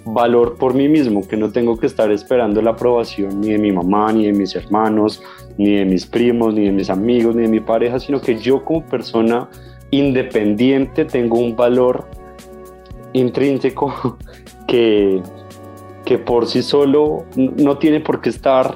valor 0.05 0.55
por 0.57 0.74
mí 0.74 0.88
mismo, 0.88 1.27
que 1.27 1.35
no 1.35 1.51
tengo 1.51 1.77
que 1.77 1.88
estar 1.88 2.12
esperando 2.12 2.62
la 2.62 2.71
aprobación 2.71 3.41
ni 3.41 3.51
de 3.51 3.57
mi 3.57 3.71
mamá, 3.71 4.13
ni 4.13 4.25
de 4.25 4.33
mis 4.33 4.55
hermanos, 4.55 5.21
ni 5.57 5.75
de 5.75 5.85
mis 5.85 6.05
primos, 6.05 6.53
ni 6.53 6.65
de 6.65 6.71
mis 6.71 6.89
amigos, 6.89 7.35
ni 7.35 7.43
de 7.43 7.47
mi 7.47 7.59
pareja, 7.59 8.00
sino 8.00 8.21
que 8.21 8.38
yo 8.38 8.63
como 8.63 8.85
persona 8.85 9.50
independiente 9.91 11.05
tengo 11.05 11.39
un 11.39 11.55
valor 11.55 12.05
intrínseco 13.13 14.17
que, 14.67 15.21
que 16.05 16.17
por 16.17 16.47
sí 16.47 16.62
solo 16.62 17.25
no 17.35 17.77
tiene 17.77 18.00
por 18.00 18.21
qué 18.21 18.29
estar 18.29 18.75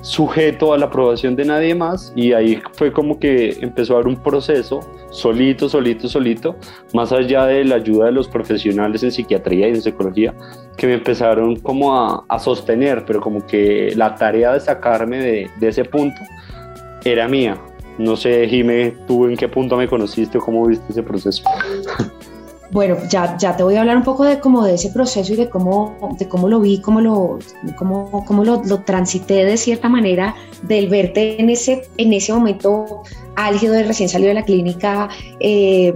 sujeto 0.00 0.72
a 0.72 0.78
la 0.78 0.86
aprobación 0.86 1.34
de 1.34 1.44
nadie 1.44 1.74
más 1.74 2.12
y 2.14 2.32
ahí 2.32 2.62
fue 2.74 2.92
como 2.92 3.18
que 3.18 3.58
empezó 3.60 3.94
a 3.94 3.96
haber 3.96 4.08
un 4.08 4.22
proceso 4.22 4.80
solito, 5.10 5.68
solito, 5.68 6.08
solito, 6.08 6.56
más 6.94 7.12
allá 7.12 7.46
de 7.46 7.64
la 7.64 7.76
ayuda 7.76 8.06
de 8.06 8.12
los 8.12 8.28
profesionales 8.28 9.02
en 9.02 9.12
psiquiatría 9.12 9.68
y 9.68 9.70
en 9.70 9.82
psicología, 9.82 10.34
que 10.76 10.86
me 10.86 10.94
empezaron 10.94 11.56
como 11.56 11.94
a, 11.94 12.24
a 12.28 12.38
sostener, 12.38 13.04
pero 13.04 13.20
como 13.20 13.46
que 13.46 13.92
la 13.96 14.14
tarea 14.14 14.52
de 14.52 14.60
sacarme 14.60 15.18
de, 15.18 15.50
de, 15.58 15.68
ese 15.68 15.84
punto 15.84 16.20
era 17.04 17.28
mía. 17.28 17.58
No 17.98 18.16
sé, 18.16 18.46
Jime, 18.48 18.96
tú 19.06 19.26
en 19.26 19.36
qué 19.36 19.48
punto 19.48 19.76
me 19.76 19.88
conociste 19.88 20.38
o 20.38 20.40
cómo 20.40 20.66
viste 20.66 20.84
ese 20.90 21.02
proceso. 21.02 21.42
Bueno, 22.70 22.96
ya, 23.08 23.36
ya 23.38 23.56
te 23.56 23.62
voy 23.62 23.76
a 23.76 23.80
hablar 23.80 23.96
un 23.96 24.02
poco 24.02 24.24
de, 24.24 24.40
como 24.40 24.62
de 24.62 24.74
ese 24.74 24.90
proceso 24.90 25.32
y 25.32 25.36
de 25.36 25.48
cómo, 25.48 26.16
de 26.18 26.28
cómo 26.28 26.48
lo 26.48 26.60
vi, 26.60 26.80
cómo, 26.82 27.00
lo, 27.00 27.38
cómo, 27.76 28.24
cómo 28.26 28.44
lo, 28.44 28.62
lo, 28.64 28.80
transité 28.80 29.46
de 29.46 29.56
cierta 29.56 29.88
manera, 29.88 30.34
del 30.64 30.88
verte 30.88 31.40
en 31.40 31.48
ese, 31.48 31.88
en 31.96 32.12
ese 32.12 32.32
momento 32.32 33.02
álgido 33.36 33.72
de 33.72 33.84
recién 33.84 34.10
salido 34.10 34.28
de 34.28 34.34
la 34.34 34.44
clínica. 34.44 35.08
Eh, 35.40 35.94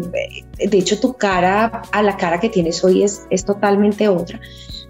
de 0.59 0.79
hecho, 0.79 0.99
tu 0.99 1.13
cara 1.13 1.83
a 1.93 2.03
la 2.03 2.17
cara 2.17 2.41
que 2.41 2.49
tienes 2.49 2.83
hoy 2.83 3.03
es, 3.03 3.27
es 3.29 3.45
totalmente 3.45 4.09
otra. 4.09 4.41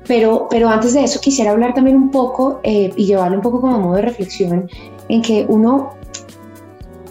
Pero, 0.07 0.49
pero 0.51 0.69
antes 0.69 0.95
de 0.95 1.05
eso 1.05 1.21
quisiera 1.21 1.53
hablar 1.53 1.75
también 1.75 1.97
un 1.97 2.11
poco 2.11 2.61
eh, 2.63 2.93
y 2.97 3.07
llevarlo 3.07 3.37
un 3.37 3.43
poco 3.43 3.61
como 3.61 3.79
modo 3.79 3.97
de 3.97 4.03
reflexión 4.03 4.69
en 5.09 5.23
que 5.23 5.47
uno, 5.49 5.95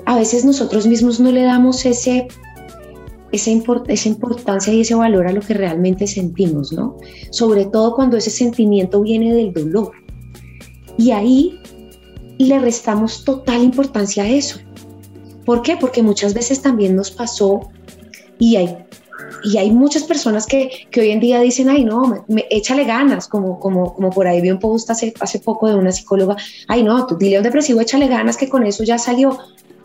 a 0.05 0.15
veces 0.15 0.45
nosotros 0.45 0.87
mismos 0.87 1.19
no 1.19 1.31
le 1.31 1.43
damos 1.43 1.85
ese 1.85 2.27
esa, 3.31 3.49
import 3.49 3.89
esa, 3.89 4.09
importancia 4.09 4.73
y 4.73 4.81
ese 4.81 4.95
valor 4.95 5.27
a 5.27 5.31
lo 5.31 5.41
que 5.41 5.53
realmente 5.53 6.07
sentimos, 6.07 6.71
¿no? 6.71 6.97
Sobre 7.29 7.65
todo 7.65 7.95
cuando 7.95 8.17
ese 8.17 8.29
sentimiento 8.29 9.01
viene 9.01 9.33
del 9.33 9.53
dolor. 9.53 9.91
Y 10.97 11.11
ahí 11.11 11.59
le 12.37 12.59
restamos 12.59 13.23
total 13.23 13.63
importancia 13.63 14.23
a 14.23 14.29
eso. 14.29 14.59
¿Por 15.45 15.61
qué? 15.61 15.77
Porque 15.77 16.03
muchas 16.03 16.33
veces 16.33 16.61
también 16.61 16.95
nos 16.95 17.11
pasó 17.11 17.61
y 18.39 18.55
hay, 18.55 18.77
y 19.43 19.57
hay 19.57 19.71
muchas 19.71 20.03
personas 20.03 20.45
que, 20.45 20.87
que 20.91 21.01
hoy 21.01 21.11
en 21.11 21.19
día 21.19 21.39
dicen, 21.39 21.69
ay, 21.69 21.83
no, 21.83 22.01
me, 22.07 22.21
me, 22.27 22.45
échale 22.49 22.85
ganas, 22.85 23.27
como, 23.27 23.59
como, 23.59 23.93
como 23.93 24.09
por 24.09 24.27
ahí 24.27 24.41
vi 24.41 24.51
un 24.51 24.59
post 24.59 24.89
hace, 24.89 25.13
hace 25.19 25.39
poco 25.39 25.67
de 25.67 25.75
una 25.75 25.91
psicóloga, 25.91 26.35
ay, 26.67 26.83
no, 26.83 27.05
tú 27.07 27.17
dile 27.17 27.37
a 27.37 27.39
un 27.39 27.43
depresivo, 27.43 27.81
échale 27.81 28.07
ganas, 28.07 28.37
que 28.37 28.49
con 28.49 28.65
eso 28.65 28.83
ya 28.83 28.97
salió. 28.97 29.37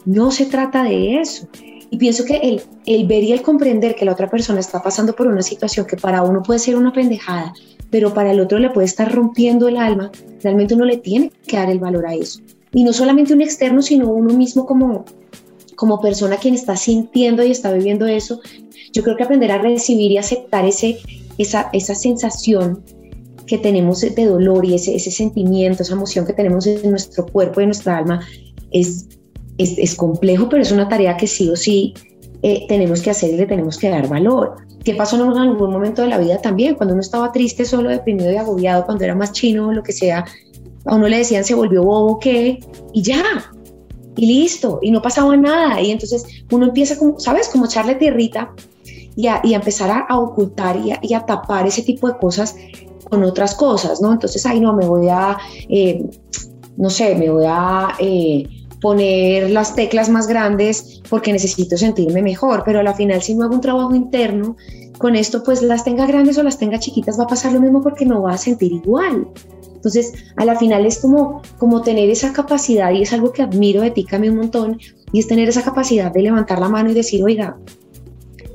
No 0.05 0.31
se 0.31 0.47
trata 0.47 0.85
de 0.85 1.21
eso. 1.21 1.49
Y 1.91 1.99
pienso 1.99 2.25
que 2.25 2.37
el, 2.37 2.63
el 2.87 3.07
ver 3.07 3.23
y 3.23 3.33
el 3.33 3.43
comprender 3.43 3.95
que 3.95 4.05
la 4.05 4.13
otra 4.13 4.29
persona 4.29 4.61
está 4.61 4.83
pasando 4.83 5.15
por 5.15 5.27
una 5.27 5.43
situación 5.43 5.87
que 5.87 5.97
para 5.97 6.23
uno 6.23 6.43
puede 6.43 6.59
ser 6.59 6.77
una 6.77 6.93
pendejada, 6.93 7.55
pero 7.91 8.13
para 8.13 8.33
el 8.33 8.41
otro 8.41 8.59
le 8.59 8.71
puede 8.71 8.87
estar 8.87 9.13
rompiendo 9.13 9.69
el 9.69 9.77
alma, 9.77 10.11
realmente 10.43 10.75
uno 10.75 10.85
le 10.85 10.97
tiene 10.97 11.31
que 11.47 11.57
dar 11.57 11.71
el 11.71 11.79
valor 11.79 12.07
a 12.07 12.15
eso. 12.15 12.41
Y 12.73 12.85
no 12.85 12.93
solamente 12.93 13.33
un 13.33 13.41
externo, 13.41 13.83
sino 13.83 14.11
uno 14.11 14.35
mismo 14.35 14.67
como, 14.67 15.05
como 15.77 16.01
persona 16.01 16.37
quien 16.37 16.55
está 16.55 16.77
sintiendo 16.77 17.45
y 17.45 17.51
está 17.51 17.73
viviendo 17.73 18.07
eso. 18.07 18.41
Yo 18.93 19.03
creo 19.03 19.17
que 19.17 19.23
aprender 19.23 19.53
a 19.53 19.59
recibir 19.59 20.11
y 20.11 20.19
aceptar 20.19 20.65
ese, 20.65 20.99
esa, 21.39 21.71
esa 21.73 21.95
sensación 21.95 22.83
que 23.47 23.59
tenemos 23.59 24.01
de 24.01 24.25
dolor 24.25 24.65
y 24.65 24.75
ese, 24.75 24.97
ese 24.97 25.11
sentimiento, 25.11 25.85
esa 25.85 25.95
emoción 25.95 26.27
que 26.27 26.33
tenemos 26.33 26.67
en 26.67 26.91
nuestro 26.91 27.27
cuerpo 27.27 27.61
y 27.61 27.65
en 27.65 27.69
nuestra 27.69 27.97
alma 27.97 28.21
es 28.73 29.07
es, 29.59 29.79
es, 29.79 29.95
complejo, 29.95 30.49
pero 30.49 30.63
es 30.63 30.73
una 30.73 30.89
tarea 30.89 31.17
que 31.17 31.27
sí 31.27 31.49
o 31.49 31.57
sí 31.57 31.95
eh, 32.43 32.67
tenemos 32.69 33.03
que 33.03 33.11
hacer 33.11 33.31
y 33.31 33.37
le 33.37 33.47
tenemos 33.47 33.79
que 33.79 33.89
dar 33.89 34.09
valor. 34.09 34.57
¿Qué 34.85 34.95
pasó 34.95 35.17
en 35.17 35.37
algún 35.37 35.71
momento 35.71 36.03
de 36.03 36.09
la 36.09 36.19
vida 36.19 36.41
también? 36.41 36.75
Cuando 36.77 36.95
uno 36.95 37.01
estaba 37.01 37.33
triste, 37.33 37.65
solo, 37.65 37.91
deprimido 37.91 38.31
y 38.31 38.37
agobiado, 38.37 38.85
cuando 38.85 39.05
era 39.05 39.15
más 39.15 39.33
chino 39.33 39.69
o 39.69 39.73
lo 39.73 39.83
que 39.83 39.93
sea, 39.93 40.25
a 40.85 40.95
uno 40.95 41.09
le 41.09 41.19
decían 41.19 41.45
se 41.45 41.55
volvió 41.55 41.83
bobo, 41.83 42.19
¿qué? 42.21 42.61
Y 42.93 43.03
ya, 43.03 43.23
y 44.17 44.27
listo, 44.27 44.79
y 44.83 44.91
no 44.91 45.03
pasaba 45.03 45.37
nada. 45.37 45.81
Y 45.81 45.91
entonces 45.91 46.25
uno 46.51 46.67
empieza, 46.67 46.99
como, 46.99 47.19
¿sabes? 47.19 47.49
Como 47.49 47.67
echarle 47.67 47.97
tierrita 47.97 48.53
y 49.17 49.27
a, 49.27 49.41
y 49.43 49.55
a 49.55 49.57
empezar 49.57 49.91
a, 49.91 50.01
a 50.01 50.19
ocultar 50.19 50.77
y 50.77 50.93
a, 50.93 51.01
y 51.03 51.15
a, 51.15 51.27
tapar 51.27 51.67
ese 51.67 51.83
tipo 51.83 52.09
de 52.09 52.17
cosas 52.19 52.57
con 53.11 53.23
otras 53.25 53.55
cosas, 53.55 54.01
¿no? 54.01 54.13
Entonces, 54.13 54.45
ay, 54.47 54.61
no, 54.61 54.73
me 54.73 54.87
voy 54.87 55.09
a, 55.09 55.37
eh, 55.69 56.05
no 56.77 56.91
sé, 56.91 57.15
me 57.15 57.31
voy 57.31 57.45
a... 57.47 57.89
Eh, 57.99 58.47
poner 58.81 59.51
las 59.51 59.75
teclas 59.75 60.09
más 60.09 60.27
grandes 60.27 61.01
porque 61.09 61.33
necesito 61.33 61.77
sentirme 61.77 62.23
mejor, 62.23 62.63
pero 62.65 62.81
a 62.81 62.83
la 62.83 62.95
final 62.95 63.23
si 63.23 63.35
no 63.35 63.45
hago 63.45 63.55
un 63.55 63.61
trabajo 63.61 63.95
interno 63.95 64.57
con 64.99 65.17
esto, 65.17 65.43
pues 65.43 65.63
las 65.63 65.85
tenga 65.85 66.07
grandes 66.07 66.39
o 66.39 66.43
las 66.43 66.59
tenga 66.59 66.79
chiquitas 66.79 67.19
va 67.19 67.25
a 67.25 67.29
pasar 67.29 67.53
lo 67.53 67.61
mismo 67.61 67.83
porque 67.83 68.07
no 68.07 68.23
va 68.23 68.33
a 68.33 68.39
sentir 68.39 68.73
igual. 68.73 69.29
Entonces, 69.75 70.15
a 70.37 70.45
la 70.45 70.59
final 70.59 70.85
es 70.87 70.99
como, 70.99 71.43
como 71.59 71.83
tener 71.83 72.11
esa 72.11 72.33
capacidad 72.33 72.91
y 72.93 73.03
es 73.03 73.13
algo 73.13 73.33
que 73.33 73.43
admiro 73.43 73.83
de 73.83 73.91
ti, 73.91 74.05
Cami, 74.05 74.29
un 74.31 74.37
montón, 74.37 74.79
y 75.13 75.21
es 75.21 75.29
tener 75.29 75.49
esa 75.49 75.63
capacidad 75.63 76.11
de 76.13 76.23
levantar 76.23 76.59
la 76.59 76.69
mano 76.69 76.91
y 76.91 76.95
decir, 76.95 77.23
oiga, 77.23 77.57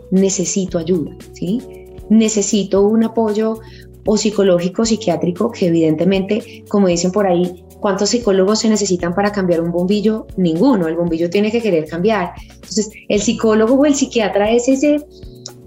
necesito 0.10 0.78
ayuda, 0.78 1.16
¿sí? 1.34 1.62
Necesito 2.10 2.82
un 2.82 3.06
apoyo 3.06 3.60
o 4.06 4.18
psicológico, 4.18 4.86
psiquiátrico, 4.86 5.52
que 5.52 5.68
evidentemente, 5.68 6.66
como 6.68 6.88
dicen 6.88 7.12
por 7.12 7.28
ahí, 7.28 7.64
¿cuántos 7.82 8.12
psicólogos 8.12 8.60
se 8.60 8.70
necesitan 8.70 9.14
para 9.14 9.32
cambiar 9.34 9.60
un 9.60 9.72
bombillo? 9.72 10.28
Ninguno, 10.38 10.88
el 10.88 10.96
bombillo 10.96 11.30
tiene 11.30 11.52
que 11.52 11.62
querer 11.62 11.86
cambiar. 11.86 12.32
Entonces, 12.54 12.90
el 13.10 13.20
psicólogo 13.20 13.74
o 13.74 13.86
el 13.86 13.96
psiquiatra 13.96 14.50
es 14.52 14.70
ese, 14.70 15.04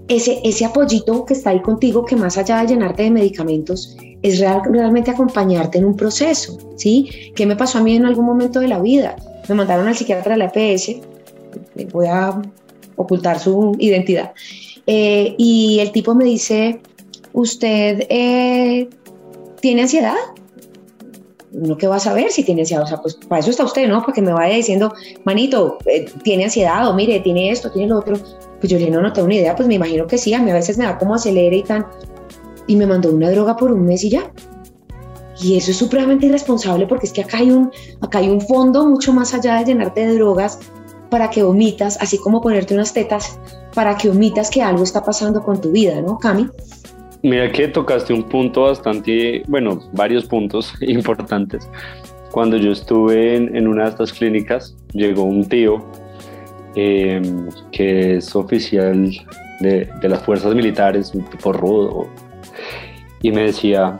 ese, 0.07 0.65
apoyito 0.65 1.25
que 1.25 1.33
está 1.33 1.51
ahí 1.51 1.61
contigo, 1.61 2.05
que 2.05 2.15
más 2.15 2.37
allá 2.37 2.61
de 2.61 2.67
llenarte 2.67 3.03
de 3.03 3.11
medicamentos, 3.11 3.95
es 4.23 4.39
real, 4.39 4.61
realmente 4.71 5.11
acompañarte 5.11 5.77
en 5.77 5.85
un 5.85 5.95
proceso, 5.95 6.57
¿sí? 6.77 7.31
¿Qué 7.35 7.45
me 7.45 7.55
pasó 7.55 7.77
a 7.77 7.83
mí 7.83 7.95
en 7.95 8.05
algún 8.05 8.25
momento 8.25 8.59
de 8.59 8.69
la 8.69 8.79
vida? 8.79 9.15
Me 9.47 9.53
mandaron 9.53 9.87
al 9.87 9.95
psiquiatra 9.95 10.35
de 10.35 10.39
la 10.39 10.51
EPS, 10.53 10.95
voy 11.91 12.07
a 12.07 12.41
ocultar 12.95 13.39
su 13.39 13.75
identidad, 13.77 14.33
eh, 14.87 15.35
y 15.37 15.79
el 15.79 15.91
tipo 15.91 16.15
me 16.15 16.25
dice, 16.25 16.79
¿usted 17.33 18.05
eh, 18.09 18.87
tiene 19.59 19.83
ansiedad? 19.83 20.15
¿No 21.55 21.77
qué 21.77 21.87
va 21.87 21.95
a 21.95 21.99
saber 21.99 22.31
si 22.31 22.43
tiene 22.43 22.61
ansiedad? 22.61 22.83
O 22.83 22.87
sea, 22.87 22.97
pues 23.01 23.15
para 23.15 23.39
eso 23.39 23.49
está 23.49 23.63
usted, 23.63 23.87
¿no? 23.87 24.01
Para 24.01 24.11
que 24.11 24.21
me 24.21 24.33
vaya 24.33 24.55
diciendo, 24.55 24.93
manito, 25.23 25.77
eh, 25.85 26.05
tiene 26.21 26.43
ansiedad 26.43 26.87
o 26.89 26.93
mire, 26.93 27.21
tiene 27.21 27.49
esto, 27.49 27.71
tiene 27.71 27.87
lo 27.87 27.99
otro. 27.99 28.17
Pues 28.59 28.69
yo 28.69 28.77
le 28.77 28.89
no, 28.89 29.01
no 29.01 29.13
tengo 29.13 29.29
ni 29.29 29.37
idea, 29.37 29.55
pues 29.55 29.67
me 29.67 29.75
imagino 29.75 30.05
que 30.05 30.17
sí, 30.17 30.33
a 30.33 30.41
mí 30.41 30.51
a 30.51 30.53
veces 30.53 30.77
me 30.77 30.83
da 30.83 30.97
como 30.97 31.15
acelere 31.15 31.57
y 31.57 31.63
tan. 31.63 31.85
Y 32.67 32.75
me 32.75 32.85
mandó 32.85 33.09
una 33.11 33.29
droga 33.29 33.55
por 33.55 33.71
un 33.71 33.85
mes 33.85 34.03
y 34.03 34.09
ya. 34.09 34.31
Y 35.39 35.57
eso 35.57 35.71
es 35.71 35.77
supremamente 35.77 36.25
irresponsable 36.25 36.87
porque 36.87 37.07
es 37.07 37.13
que 37.13 37.21
acá 37.21 37.37
hay 37.37 37.51
un, 37.51 37.71
acá 38.01 38.19
hay 38.19 38.29
un 38.29 38.41
fondo 38.41 38.85
mucho 38.85 39.13
más 39.13 39.33
allá 39.33 39.59
de 39.59 39.65
llenarte 39.65 40.07
de 40.07 40.15
drogas 40.15 40.59
para 41.09 41.29
que 41.29 41.43
omitas, 41.43 41.97
así 42.01 42.17
como 42.17 42.41
ponerte 42.41 42.73
unas 42.73 42.91
tetas, 42.91 43.39
para 43.73 43.95
que 43.95 44.09
omitas 44.09 44.49
que 44.49 44.61
algo 44.61 44.83
está 44.83 45.03
pasando 45.03 45.43
con 45.43 45.61
tu 45.61 45.71
vida, 45.71 46.01
¿no, 46.01 46.17
Cami? 46.17 46.49
Mira 47.25 47.51
que 47.51 47.67
tocaste 47.67 48.13
un 48.13 48.21
punto 48.21 48.65
bastante, 48.65 49.41
bueno, 49.47 49.79
varios 49.93 50.25
puntos 50.25 50.75
importantes. 50.81 51.67
cuando 52.29 52.55
yo 52.55 52.71
estuve 52.71 53.35
en, 53.35 53.55
en 53.55 53.67
una 53.67 53.85
de 53.85 53.89
estas 53.89 54.13
clínicas, 54.13 54.77
llegó 54.93 55.23
un 55.23 55.43
tío 55.49 55.83
eh, 56.75 57.19
que 57.71 58.17
es 58.17 58.35
oficial 58.35 59.09
de, 59.59 59.89
de, 60.01 60.07
las 60.07 60.21
fuerzas 60.21 60.53
militares, 60.53 61.15
un 61.15 61.25
tipo 61.25 61.51
rudo, 61.51 62.07
y 63.23 63.31
me 63.31 63.45
decía, 63.45 63.97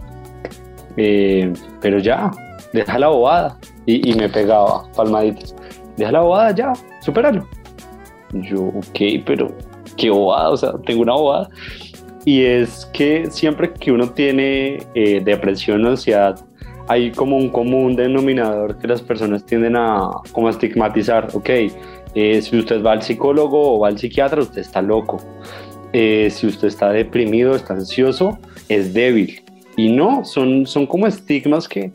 eh, 0.96 1.51
pero 1.82 1.98
ya, 1.98 2.29
deja 2.74 3.00
la 3.00 3.08
bobada. 3.08 3.58
Y, 3.88 4.12
y, 4.12 4.13
me 4.13 4.29
pegaba 4.29 4.84
palmaditas, 4.91 5.55
deja 5.98 6.12
la 6.12 6.22
bobada 6.22 6.51
ya, 6.53 6.74
supéralo. 7.01 7.48
Yo, 8.34 8.65
ok, 8.65 9.24
pero 9.25 9.51
qué 9.98 10.12
bobada, 10.12 10.50
o 10.50 10.58
sea, 10.58 10.74
tengo 10.86 11.01
una 11.01 11.13
bobada. 11.13 11.50
Y 12.25 12.44
es 12.44 12.86
que 12.88 13.29
siempre 13.29 13.72
que 13.72 13.91
uno 13.91 14.10
tiene 14.10 14.79
eh, 14.96 15.22
depresión 15.24 15.86
o 15.86 15.89
ansiedad, 15.89 16.44
hay 16.88 17.12
como 17.12 17.38
un 17.38 17.50
común 17.50 17.96
denominador 17.96 18.77
que 18.77 18.88
las 18.88 19.01
personas 19.01 19.46
tienden 19.46 19.75
a 19.75 20.10
como 20.32 20.48
a 20.48 20.51
estigmatizar, 20.51 21.29
ok, 21.34 21.50
eh, 22.15 22.41
si 22.41 22.58
usted 22.58 22.84
va 22.84 22.94
al 22.94 23.03
psicólogo 23.03 23.75
o 23.75 23.79
va 23.79 23.89
al 23.89 23.98
psiquiatra, 23.98 24.41
usted 24.41 24.62
está 24.62 24.82
loco. 24.82 25.22
Eh, 25.94 26.29
si 26.32 26.48
usted 26.48 26.67
está 26.67 26.91
deprimido, 26.91 27.55
está 27.55 27.74
ansioso, 27.74 28.38
es 28.70 28.94
débil. 28.94 29.41
Y 29.77 29.91
no, 29.91 30.25
son, 30.25 30.65
son 30.65 30.88
como 30.88 31.08
estigmas 31.08 31.67
que 31.67 31.91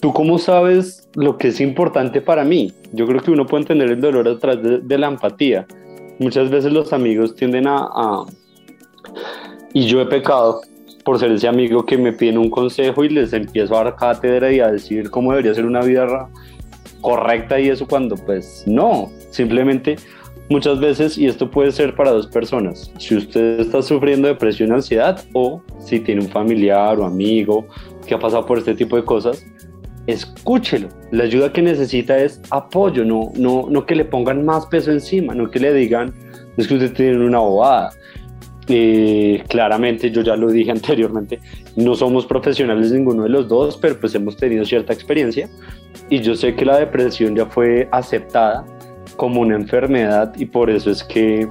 tú 0.00 0.12
cómo 0.12 0.38
sabes 0.38 1.08
lo 1.14 1.36
que 1.38 1.48
es 1.48 1.60
importante 1.60 2.20
para 2.20 2.44
mí. 2.44 2.72
Yo 2.92 3.06
creo 3.06 3.20
que 3.20 3.30
uno 3.30 3.46
puede 3.46 3.62
entender 3.62 3.90
el 3.90 4.00
dolor 4.00 4.28
a 4.28 4.38
través 4.38 4.62
de, 4.62 4.78
de 4.78 4.98
la 4.98 5.08
empatía. 5.08 5.66
Muchas 6.18 6.50
veces 6.50 6.72
los 6.72 6.92
amigos 6.92 7.34
tienden 7.34 7.66
a, 7.66 7.78
a... 7.78 8.24
Y 9.72 9.86
yo 9.86 10.00
he 10.00 10.06
pecado 10.06 10.60
por 11.04 11.18
ser 11.18 11.30
ese 11.32 11.46
amigo 11.46 11.86
que 11.86 11.96
me 11.96 12.12
piden 12.12 12.38
un 12.38 12.50
consejo 12.50 13.04
y 13.04 13.08
les 13.08 13.32
empiezo 13.32 13.78
a 13.78 13.84
dar 13.84 13.96
cátedra 13.96 14.52
y 14.52 14.60
a 14.60 14.72
decir 14.72 15.10
cómo 15.10 15.30
debería 15.30 15.54
ser 15.54 15.64
una 15.64 15.82
vida 15.82 16.28
correcta 17.00 17.60
y 17.60 17.68
eso 17.68 17.86
cuando 17.86 18.16
pues 18.16 18.64
no, 18.66 19.10
simplemente 19.30 19.96
muchas 20.48 20.80
veces, 20.80 21.18
y 21.18 21.26
esto 21.26 21.50
puede 21.50 21.72
ser 21.72 21.94
para 21.94 22.10
dos 22.10 22.26
personas, 22.26 22.90
si 22.98 23.16
usted 23.16 23.60
está 23.60 23.82
sufriendo 23.82 24.28
depresión, 24.28 24.72
ansiedad 24.72 25.22
o 25.32 25.62
si 25.78 26.00
tiene 26.00 26.22
un 26.22 26.28
familiar 26.28 26.98
o 26.98 27.04
amigo 27.04 27.66
que 28.06 28.14
ha 28.14 28.18
pasado 28.18 28.46
por 28.46 28.58
este 28.58 28.74
tipo 28.74 28.96
de 28.96 29.04
cosas, 29.04 29.44
escúchelo. 30.06 30.88
La 31.10 31.24
ayuda 31.24 31.52
que 31.52 31.62
necesita 31.62 32.18
es 32.18 32.40
apoyo, 32.50 33.04
no, 33.04 33.32
no, 33.36 33.66
no 33.68 33.86
que 33.86 33.96
le 33.96 34.04
pongan 34.04 34.44
más 34.44 34.66
peso 34.66 34.92
encima, 34.92 35.34
no 35.34 35.50
que 35.50 35.58
le 35.58 35.72
digan, 35.72 36.14
es 36.56 36.68
que 36.68 36.74
usted 36.74 36.92
tiene 36.92 37.24
una 37.24 37.38
bobada. 37.38 37.90
Eh, 38.68 39.44
claramente, 39.48 40.10
yo 40.10 40.22
ya 40.22 40.36
lo 40.36 40.50
dije 40.50 40.70
anteriormente, 40.72 41.40
no 41.76 41.94
somos 41.94 42.26
profesionales 42.26 42.92
ninguno 42.92 43.24
de 43.24 43.28
los 43.28 43.48
dos, 43.48 43.76
pero 43.76 43.98
pues 43.98 44.14
hemos 44.14 44.36
tenido 44.36 44.64
cierta 44.64 44.92
experiencia. 44.92 45.48
Y 46.10 46.20
yo 46.20 46.34
sé 46.34 46.54
que 46.54 46.64
la 46.64 46.78
depresión 46.78 47.34
ya 47.34 47.46
fue 47.46 47.88
aceptada 47.90 48.64
como 49.16 49.40
una 49.40 49.56
enfermedad 49.56 50.34
y 50.36 50.46
por 50.46 50.70
eso 50.70 50.90
es 50.90 51.02
que 51.02 51.48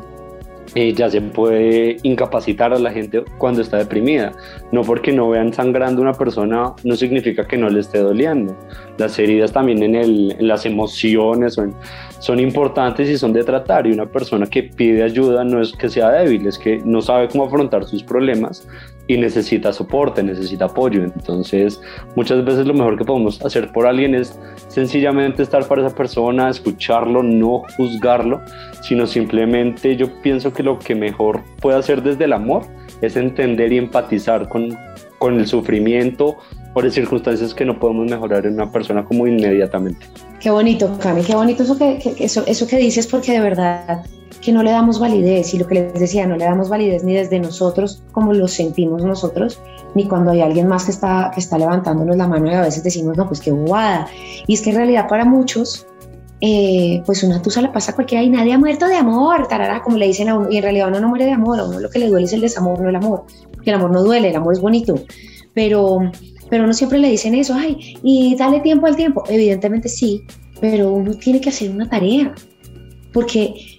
eh, 0.76 0.94
ya 0.94 1.10
se 1.10 1.22
puede 1.22 1.98
incapacitar 2.04 2.74
a 2.74 2.80
la 2.80 2.92
gente 2.92 3.24
cuando 3.38 3.62
está 3.62 3.78
deprimida. 3.78 4.34
No 4.72 4.82
porque 4.82 5.12
no 5.12 5.30
vean 5.30 5.54
sangrando 5.54 6.02
una 6.02 6.14
persona 6.14 6.74
no 6.84 6.96
significa 6.96 7.48
que 7.48 7.58
no 7.58 7.70
le 7.70 7.80
esté 7.80 8.00
doliendo. 8.00 8.56
Las 8.98 9.18
heridas 9.18 9.54
también 9.54 9.82
en, 9.84 9.96
el, 9.96 10.36
las 10.40 10.66
emociones 10.66 11.54
son, 11.54 11.74
son 12.20 12.40
importantes 12.40 13.10
y 13.10 13.18
son 13.18 13.32
de 13.32 13.44
tratar 13.44 13.88
y 13.88 13.92
una 13.92 14.06
persona 14.06 14.46
que 14.46 14.64
pide 14.64 15.04
ayuda 15.04 15.44
no 15.46 15.62
es 15.62 15.72
que 15.72 15.90
sea 15.90 16.12
débil, 16.12 16.46
es 16.48 16.60
que 16.60 16.82
no 16.84 17.02
sabe 17.02 17.30
cómo 17.30 17.46
afrontar 17.46 17.86
sus 17.86 18.04
problemas 18.04 18.68
y 19.08 19.18
necesita 19.18 19.72
soporte, 19.72 20.24
necesita 20.24 20.66
apoyo. 20.66 21.04
Entonces, 21.04 21.80
muchas 22.16 22.44
veces 22.44 22.66
lo 22.66 22.74
mejor 22.74 22.98
que 22.98 23.06
podemos 23.06 23.44
hacer 23.44 23.72
por 23.72 23.86
alguien 23.86 24.16
es 24.16 24.40
sencillamente 24.68 25.44
estar 25.44 25.68
para 25.68 25.86
esa 25.86 25.96
persona, 25.96 26.50
escucharlo, 26.50 27.22
no 27.22 27.64
juzgarlo, 27.78 28.42
sino 28.82 29.06
simplemente 29.06 29.96
yo 29.96 30.08
pienso 30.22 30.54
que 30.54 30.64
lo 30.64 30.80
que 30.80 30.96
mejor 30.96 31.44
puede 31.62 31.78
hacer 31.78 32.02
desde 32.02 32.26
el 32.26 32.34
amor 32.34 32.64
es 33.02 33.16
entender 33.16 33.72
y 33.72 33.78
empatizar 33.78 34.48
con, 34.50 34.76
con 35.20 35.40
el 35.40 35.48
sufrimiento 35.48 36.38
o 36.74 36.82
las 36.82 36.94
circunstancias 36.94 37.54
que 37.54 37.66
no 37.66 37.80
podemos 37.80 38.10
mejorar 38.10 38.46
en 38.46 38.56
una 38.56 38.72
persona 38.72 39.06
como 39.06 39.28
inmediatamente. 39.28 40.06
Qué 40.40 40.50
bonito, 40.50 40.98
Cami, 41.00 41.24
qué 41.24 41.36
bonito 41.36 41.64
eso 41.64 41.78
que, 41.78 42.00
que, 42.00 42.24
eso, 42.24 42.44
eso 42.46 42.68
que 42.68 42.78
dices 42.78 43.08
porque 43.08 43.32
de 43.32 43.40
verdad 43.40 44.06
que 44.42 44.52
no 44.52 44.64
le 44.64 44.72
damos 44.72 45.00
validez 45.00 45.54
y 45.54 45.58
lo 45.58 45.68
que 45.68 45.76
les 45.76 45.94
decía, 45.94 46.28
no 46.28 46.38
le 46.38 46.46
damos 46.46 46.70
validez 46.70 47.04
ni 47.04 47.14
desde 47.14 47.40
nosotros 47.40 48.04
como 48.12 48.34
lo 48.34 48.48
sentimos 48.48 49.04
nosotros, 49.04 49.60
ni 49.96 50.08
cuando 50.08 50.32
hay 50.32 50.42
alguien 50.42 50.68
más 50.68 50.86
que 50.86 50.92
está, 50.92 51.32
que 51.34 51.40
está 51.40 51.58
levantándonos 51.58 52.16
la 52.16 52.28
mano 52.28 52.52
y 52.52 52.54
a 52.54 52.62
veces 52.62 52.84
decimos, 52.84 53.18
no, 53.18 53.28
pues 53.28 53.40
qué 53.40 53.52
bobada. 53.52 54.08
Y 54.48 54.54
es 54.54 54.62
que 54.62 54.70
en 54.72 54.76
realidad 54.76 55.08
para 55.08 55.26
muchos, 55.26 55.88
eh, 56.42 57.02
pues 57.06 57.24
una 57.24 57.42
tusa 57.42 57.62
la 57.62 57.72
pasa 57.72 57.92
a 57.92 57.96
cualquiera 57.96 58.24
y 58.24 58.30
nadie 58.30 58.54
ha 58.54 58.60
muerto 58.60 58.88
de 58.88 58.96
amor, 58.96 59.48
tarara, 59.48 59.82
como 59.82 59.98
le 59.98 60.08
dicen 60.08 60.30
a 60.30 60.36
uno, 60.36 60.52
y 60.52 60.58
en 60.58 60.64
realidad 60.64 60.90
uno 60.90 61.00
no 61.00 61.10
muere 61.10 61.26
de 61.26 61.32
amor, 61.32 61.60
a 61.60 61.66
uno 61.66 61.80
lo 61.80 61.90
que 61.90 62.00
le 62.00 62.10
duele 62.10 62.26
es 62.26 62.34
el 62.34 62.42
desamor, 62.42 62.80
no 62.80 62.90
el 62.90 62.96
amor, 62.96 63.24
porque 63.54 63.70
el 63.70 63.76
amor 63.78 63.92
no 63.92 64.04
duele, 64.04 64.30
el 64.30 64.36
amor 64.36 64.54
es 64.54 64.62
bonito, 64.62 64.96
pero, 65.54 66.00
pero 66.50 66.68
no 66.68 66.74
siempre 66.74 67.00
le 67.00 67.10
dicen 67.10 67.36
eso, 67.36 67.54
ay, 67.56 67.98
y 68.04 68.36
dale 68.36 68.60
tiempo 68.60 68.86
al 68.86 68.96
tiempo, 68.98 69.24
evidentemente 69.30 69.88
sí, 69.88 70.24
pero 70.60 70.92
uno 70.92 71.14
tiene 71.14 71.40
que 71.40 71.50
hacer 71.50 71.72
una 71.72 71.90
tarea, 71.90 72.36
porque 73.14 73.75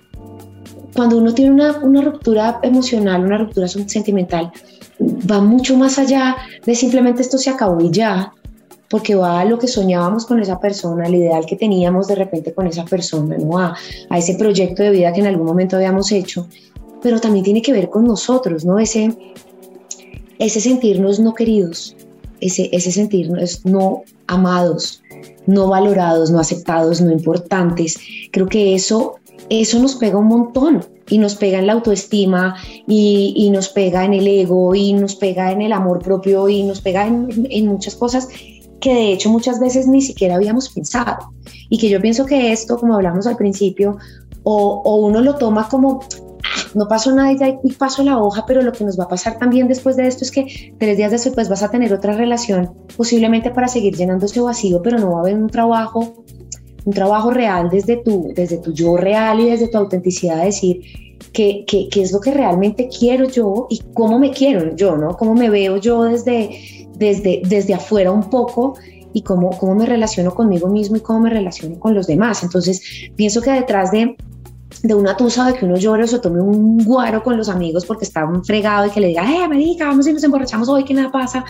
cuando 0.97 1.19
uno 1.19 1.33
tiene 1.35 1.53
una, 1.53 1.79
una, 1.79 2.01
ruptura 2.01 2.59
emocional, 2.63 3.25
una 3.25 3.39
ruptura 3.39 3.69
sentimental, 3.69 4.51
va 5.01 5.41
mucho 5.41 5.77
más 5.77 5.99
allá 5.99 6.37
de 6.65 6.75
simplemente 6.75 7.23
esto 7.23 7.39
se 7.39 7.51
acabó 7.51 7.81
y 7.81 7.91
ya, 7.91 8.33
porque 8.89 9.15
va 9.15 9.41
a 9.41 9.45
lo 9.45 9.59
que 9.59 9.69
soñábamos 9.69 10.27
con 10.27 10.41
esa 10.41 10.59
persona, 10.59 11.05
al 11.05 11.15
ideal 11.15 11.45
que 11.47 11.57
teníamos 11.57 12.09
de 12.09 12.15
repente 12.15 12.55
con 12.55 12.67
esa 12.67 12.85
persona, 12.85 13.37
¿no? 13.37 13.59
a, 13.59 13.77
a 14.09 14.19
ese 14.19 14.35
proyecto 14.35 14.83
de 14.83 14.91
vida 14.91 15.13
que 15.13 15.21
en 15.21 15.27
algún 15.27 15.47
momento 15.47 15.77
habíamos 15.77 16.11
hecho, 16.13 16.49
pero 17.03 17.21
también 17.21 17.45
tiene 17.45 17.63
que 17.63 17.73
ver 17.73 17.91
con 17.91 18.05
nosotros, 18.05 18.65
¿no? 18.65 18.79
ese, 18.79 19.15
ese 20.39 20.61
sentirnos 20.61 21.21
no 21.21 21.35
queridos, 21.35 21.95
ese, 22.41 22.69
ese 22.73 22.91
sentirnos 22.93 23.65
no 23.65 24.03
amados, 24.27 25.03
no 25.47 25.69
valorados, 25.69 26.31
no 26.31 26.41
aceptados, 26.41 27.01
no 27.01 27.13
importantes. 27.13 27.99
Creo 28.33 28.49
que 28.49 28.75
eso 28.75 29.17
eso 29.51 29.79
nos 29.79 29.97
pega 29.97 30.19
un 30.19 30.27
montón 30.27 30.85
y 31.09 31.19
nos 31.19 31.37
pega 31.37 31.59
en 31.59 31.67
la 31.67 31.75
autoestima 31.75 32.57
y, 32.87 33.33
y, 33.37 33.51
nos 33.51 33.69
pega 33.69 34.05
en 34.05 34.15
el 34.15 34.27
ego 34.27 34.75
y 34.75 34.93
nos 34.93 35.15
pega 35.15 35.53
en 35.53 35.63
el 35.63 35.73
amor 35.73 36.01
propio 36.01 36.49
y 36.49 36.63
nos 36.63 36.81
pega 36.81 37.07
en, 37.07 37.47
en, 37.51 37.67
muchas 37.67 37.95
cosas 37.95 38.29
que 38.81 38.95
de 38.95 39.13
hecho 39.13 39.31
muchas 39.31 39.61
veces 39.61 39.87
ni 39.87 40.03
siquiera 40.03 40.35
habíamos 40.35 40.69
pensado. 40.69 41.33
Y 41.69 41.79
que 41.79 41.89
yo 41.89 42.01
pienso 42.01 42.27
que 42.27 42.53
esto, 42.53 42.79
como 42.79 42.95
hablamos 42.95 43.27
al 43.27 43.37
principio, 43.37 43.99
o, 44.43 44.83
o 44.85 44.97
uno 45.07 45.21
lo 45.21 45.37
toma 45.37 45.69
como, 45.69 46.01
ah, 46.03 46.69
no 46.75 46.87
pasó 46.89 47.13
nada 47.15 47.33
y 47.63 47.73
paso 47.73 48.03
la 48.03 48.19
hoja, 48.19 48.45
pero 48.47 48.63
lo 48.63 48.73
que 48.73 48.85
nos 48.85 48.99
va 48.99 49.05
a 49.05 49.09
pasar 49.09 49.39
también 49.39 49.69
después 49.69 49.97
de 49.97 50.07
esto 50.07 50.25
es 50.25 50.31
que 50.31 50.75
tres 50.79 50.97
días 50.97 51.11
después 51.11 51.49
vas 51.49 51.63
a 51.63 51.71
tener 51.71 51.93
otra 51.93 52.15
relación, 52.15 52.75
posiblemente 52.97 53.51
para 53.51 53.69
seguir 53.69 53.97
llenando 53.97 54.27
ese 54.27 54.41
vacío, 54.41 54.83
pero 54.83 54.99
no 54.99 55.13
va 55.13 55.19
a 55.19 55.21
haber 55.21 55.35
un 55.35 55.49
trabajo 55.49 56.25
un 56.87 56.93
trabajo 56.93 57.31
real 57.31 57.69
desde 57.69 57.97
tu, 57.97 58.33
desde 58.35 58.59
tu 58.59 58.73
yo 58.73 58.97
real 58.97 59.41
y 59.41 59.51
desde 59.51 59.69
tu 59.69 59.77
autenticidad, 59.77 60.45
decir 60.45 60.81
qué, 61.33 61.65
qué, 61.67 61.89
qué 61.91 62.03
es 62.03 62.13
lo 62.13 62.21
que 62.21 62.33
realmente 62.33 62.89
quiero 62.89 63.29
yo 63.29 63.67
y 63.69 63.83
cómo 63.93 64.19
me 64.21 64.31
quiero 64.31 64.75
yo, 64.77 64.97
¿no? 64.97 65.17
Cómo 65.17 65.35
me 65.35 65.51
veo 65.51 65.79
yo 65.79 66.05
desde, 66.05 66.87
desde, 66.97 67.43
desde 67.45 67.75
afuera 67.75 68.13
un 68.13 68.31
poco 68.31 68.75
y 69.13 69.23
cómo, 69.23 69.51
cómo 69.59 69.75
me 69.75 69.85
relaciono 69.85 70.33
conmigo 70.33 70.69
mismo 70.69 70.97
y 70.97 71.01
cómo 71.01 71.21
me 71.21 71.31
relaciono 71.31 71.79
con 71.81 71.93
los 71.93 72.07
demás. 72.07 72.45
Entonces, 72.45 72.81
pienso 73.17 73.43
que 73.43 73.51
detrás 73.51 73.91
de, 73.91 74.17
de 74.85 74.95
una 74.95 75.17
tusa 75.17 75.47
de 75.47 75.55
que 75.55 75.65
uno 75.65 75.77
llore 75.77 76.05
o 76.05 76.07
se 76.07 76.21
tome 76.21 76.41
un 76.41 76.85
guaro 76.85 77.21
con 77.25 77.37
los 77.37 77.49
amigos 77.49 77.85
porque 77.85 78.05
está 78.05 78.25
un 78.25 78.45
fregado 78.45 78.87
y 78.87 78.91
que 78.91 79.01
le 79.01 79.09
diga, 79.09 79.25
eh, 79.25 79.49
marica, 79.49 79.87
vamos 79.87 80.07
y 80.07 80.13
nos 80.13 80.23
emborrachamos 80.23 80.69
hoy, 80.69 80.85
que 80.85 80.95
nada 80.95 81.11
pasa 81.11 81.45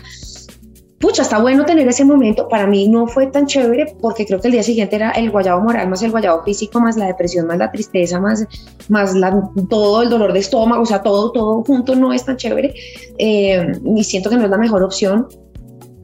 pucha, 0.99 1.23
está 1.23 1.39
bueno 1.39 1.65
tener 1.65 1.87
ese 1.89 2.05
momento. 2.05 2.49
Para 2.49 2.67
mí 2.67 2.89
no 2.89 3.07
fue 3.07 3.27
tan 3.27 3.47
chévere 3.47 3.97
porque 4.01 4.27
creo 4.27 4.41
que 4.41 4.49
el 4.49 4.53
día 4.53 4.63
siguiente 4.63 4.97
era 4.97 5.11
el 5.13 5.31
guayabo 5.31 5.63
moral 5.63 5.89
más 5.89 6.03
el 6.03 6.11
guayabo 6.11 6.43
físico, 6.43 6.81
más 6.81 6.97
la 6.97 7.07
depresión, 7.07 7.47
más 7.47 7.59
la 7.59 7.71
tristeza, 7.71 8.21
más, 8.21 8.47
más 8.89 9.15
la, 9.15 9.51
todo 9.69 10.03
el 10.03 10.11
dolor 10.11 10.33
de 10.33 10.41
estómago, 10.41 10.83
o 10.83 10.87
sea, 10.87 11.03
todo, 11.03 11.33
todo 11.33 11.63
junto 11.65 11.95
no 11.95 12.13
es 12.13 12.25
tan 12.25 12.37
chévere. 12.37 12.75
Eh, 13.19 13.73
y 13.97 14.05
siento 14.05 14.31
que 14.31 14.37
no 14.37 14.45
es 14.45 14.51
la 14.51 14.59
mejor 14.59 14.83
opción. 14.83 15.29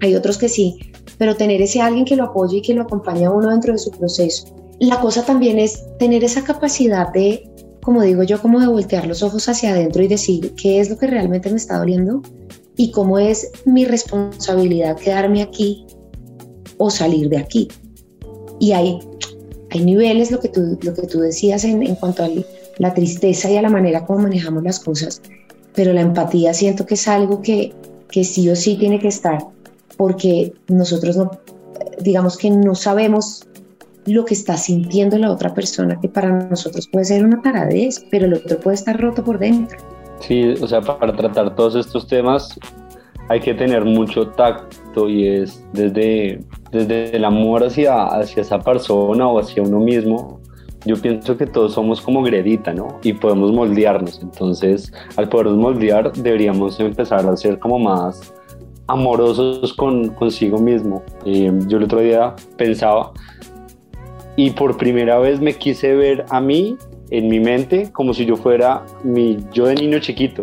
Hay 0.00 0.14
otros 0.14 0.36
que 0.36 0.48
sí, 0.48 0.78
pero 1.16 1.36
tener 1.36 1.62
ese 1.62 1.80
alguien 1.80 2.04
que 2.04 2.16
lo 2.16 2.24
apoye 2.24 2.58
y 2.58 2.62
que 2.62 2.74
lo 2.74 2.82
acompañe 2.82 3.26
a 3.26 3.30
uno 3.30 3.50
dentro 3.50 3.72
de 3.72 3.78
su 3.78 3.90
proceso. 3.92 4.46
La 4.80 4.98
cosa 5.00 5.24
también 5.24 5.58
es 5.58 5.84
tener 5.98 6.24
esa 6.24 6.42
capacidad 6.42 7.12
de, 7.12 7.48
como 7.82 8.02
digo 8.02 8.24
yo, 8.24 8.42
como 8.42 8.58
de 8.58 8.66
voltear 8.66 9.06
los 9.06 9.22
ojos 9.22 9.48
hacia 9.48 9.70
adentro 9.70 10.02
y 10.02 10.08
decir 10.08 10.54
qué 10.60 10.80
es 10.80 10.90
lo 10.90 10.98
que 10.98 11.06
realmente 11.06 11.50
me 11.50 11.56
está 11.56 11.78
doliendo 11.78 12.20
y 12.76 12.90
cómo 12.90 13.18
es 13.18 13.50
mi 13.64 13.84
responsabilidad 13.84 14.96
quedarme 14.96 15.42
aquí 15.42 15.86
o 16.78 16.90
salir 16.90 17.28
de 17.28 17.38
aquí. 17.38 17.68
Y 18.60 18.72
hay, 18.72 18.98
hay 19.70 19.84
niveles, 19.84 20.30
lo 20.30 20.40
que 20.40 20.48
tú, 20.48 20.78
lo 20.82 20.94
que 20.94 21.06
tú 21.06 21.20
decías 21.20 21.64
en, 21.64 21.94
cuanto 21.96 22.24
a 22.24 22.30
la 22.78 22.94
tristeza 22.94 23.50
y 23.50 23.56
a 23.56 23.62
la 23.62 23.70
manera 23.70 24.06
como 24.06 24.20
manejamos 24.20 24.62
las 24.62 24.80
cosas, 24.80 25.20
pero 25.74 25.92
la 25.92 26.00
empatía 26.00 26.54
siento 26.54 26.86
que 26.86 26.94
es 26.94 27.08
algo 27.08 27.42
que, 27.42 27.72
que 28.10 28.24
sí 28.24 28.48
o 28.48 28.56
sí 28.56 28.76
tiene 28.76 28.98
que 28.98 29.08
estar, 29.08 29.44
porque 29.96 30.54
nosotros 30.68 31.16
no, 31.16 31.30
digamos 32.00 32.36
que 32.36 32.50
no 32.50 32.74
sabemos 32.74 33.46
lo 34.06 34.24
que 34.24 34.34
está 34.34 34.56
sintiendo 34.56 35.16
la 35.18 35.30
otra 35.30 35.54
persona, 35.54 36.00
que 36.00 36.08
para 36.08 36.48
nosotros 36.48 36.88
puede 36.88 37.04
ser 37.04 37.24
una 37.24 37.40
taradez, 37.40 38.04
pero 38.10 38.26
el 38.26 38.34
otro 38.34 38.58
puede 38.58 38.74
estar 38.74 39.00
roto 39.00 39.24
por 39.24 39.38
dentro. 39.38 39.78
Sí, 40.22 40.54
o 40.62 40.66
sea, 40.68 40.80
para 40.80 41.12
tratar 41.12 41.54
todos 41.54 41.74
estos 41.74 42.06
temas 42.06 42.58
hay 43.28 43.40
que 43.40 43.54
tener 43.54 43.84
mucho 43.84 44.28
tacto 44.28 45.08
y 45.08 45.26
es 45.26 45.64
desde, 45.72 46.40
desde 46.70 47.16
el 47.16 47.24
amor 47.24 47.64
hacia, 47.64 48.04
hacia 48.04 48.42
esa 48.42 48.58
persona 48.58 49.26
o 49.26 49.38
hacia 49.38 49.62
uno 49.62 49.80
mismo. 49.80 50.40
Yo 50.84 50.96
pienso 50.96 51.36
que 51.36 51.46
todos 51.46 51.74
somos 51.74 52.00
como 52.00 52.22
gredita, 52.22 52.72
¿no? 52.72 52.98
Y 53.02 53.12
podemos 53.12 53.52
moldearnos. 53.52 54.20
Entonces, 54.20 54.92
al 55.16 55.28
podernos 55.28 55.56
moldear, 55.56 56.12
deberíamos 56.12 56.78
empezar 56.80 57.26
a 57.26 57.36
ser 57.36 57.58
como 57.58 57.78
más 57.78 58.34
amorosos 58.88 59.72
con 59.74 60.08
consigo 60.10 60.58
mismo. 60.58 61.02
Eh, 61.24 61.52
yo 61.68 61.78
el 61.78 61.84
otro 61.84 62.00
día 62.00 62.34
pensaba 62.56 63.12
y 64.36 64.50
por 64.50 64.76
primera 64.76 65.18
vez 65.18 65.40
me 65.40 65.54
quise 65.54 65.94
ver 65.94 66.24
a 66.30 66.40
mí 66.40 66.76
en 67.12 67.28
mi 67.28 67.40
mente 67.40 67.92
como 67.92 68.14
si 68.14 68.24
yo 68.24 68.36
fuera 68.36 68.84
mi 69.04 69.38
yo 69.52 69.66
de 69.66 69.74
niño 69.74 69.98
chiquito. 70.00 70.42